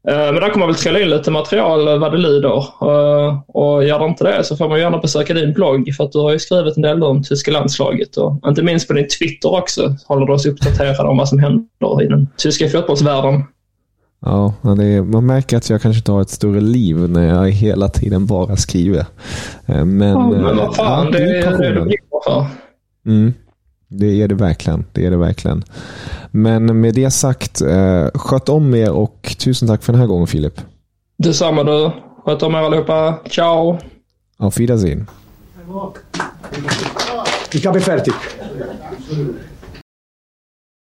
Eh, 0.09 0.33
men 0.33 0.35
där 0.35 0.51
kommer 0.51 0.67
väl 0.67 0.75
trilla 0.75 1.01
in 1.01 1.11
lite 1.11 1.31
material 1.31 1.99
vad 1.99 2.13
det 2.13 2.19
lider. 2.19 2.57
Eh, 2.57 3.41
och 3.49 3.85
gör 3.85 3.99
det 3.99 4.07
inte 4.07 4.25
det 4.25 4.45
så 4.45 4.57
får 4.57 4.69
man 4.69 4.81
gärna 4.81 4.99
besöka 4.99 5.35
din 5.35 5.53
blogg 5.53 5.95
för 5.97 6.05
att 6.05 6.13
du 6.13 6.19
har 6.19 6.33
ju 6.33 6.39
skrivit 6.39 6.77
en 6.77 6.83
del 6.83 7.03
om 7.03 7.23
tyska 7.23 7.51
landslaget. 7.51 8.17
Och 8.17 8.41
inte 8.47 8.63
minst 8.63 8.89
på 8.89 8.95
din 8.95 9.09
Twitter 9.09 9.55
också 9.55 9.97
håller 10.07 10.27
du 10.27 10.33
oss 10.33 10.47
uppdaterade 10.47 11.09
om 11.09 11.19
vad 11.19 11.29
som 11.29 11.39
händer 11.39 12.03
i 12.03 12.07
den 12.07 12.29
tyska 12.37 12.69
fotbollsvärlden. 12.69 13.45
Ja, 14.27 14.55
det 14.77 14.85
är, 14.85 15.03
man 15.03 15.27
märker 15.27 15.57
att 15.57 15.71
jag 15.71 15.83
kanske 15.83 15.99
inte 15.99 16.13
har 16.13 16.21
ett 16.23 16.31
större 16.31 16.61
liv 16.61 17.09
när 17.11 17.27
jag 17.29 17.51
hela 17.51 17.89
tiden 17.89 18.27
bara 18.27 18.57
skriver. 18.57 19.07
Eh, 19.67 19.85
Men, 19.85 20.09
Ja, 20.09 20.29
men 20.31 20.45
eh, 20.47 20.57
vad 20.57 20.77
fan, 20.77 21.05
ja, 21.05 21.11
det 21.11 21.25
är 21.25 21.35
det 21.37 21.43
passionen. 21.43 21.75
du 21.75 21.81
brinner 21.81 22.23
för. 22.25 22.47
Mm. 23.07 23.33
Det 23.89 24.23
är 24.23 24.29
det 24.29 24.35
verkligen. 24.35 24.85
Det 24.93 25.07
är 25.07 25.11
det 25.11 25.17
verkligen. 25.17 25.65
Men 26.31 26.81
med 26.81 26.95
det 26.95 27.11
sagt, 27.11 27.61
eh, 27.61 28.07
sköt 28.15 28.49
om 28.49 28.75
er 28.75 28.91
och 28.93 29.37
tusen 29.39 29.69
tack 29.69 29.83
för 29.83 29.93
den 29.93 30.01
här 30.01 30.09
gången 30.09 30.27
Filip. 30.27 30.61
Detsamma 31.19 31.65
du. 31.65 31.91
Sköt 32.25 32.43
om 32.43 32.55
er 32.55 32.59
allihopa. 32.59 33.19
Ciao! 33.31 33.79
Auf 34.39 34.59
Wiedersehen. 34.59 35.07
Capo 37.63 37.79
è 37.79 37.81
fertig. 37.81 38.15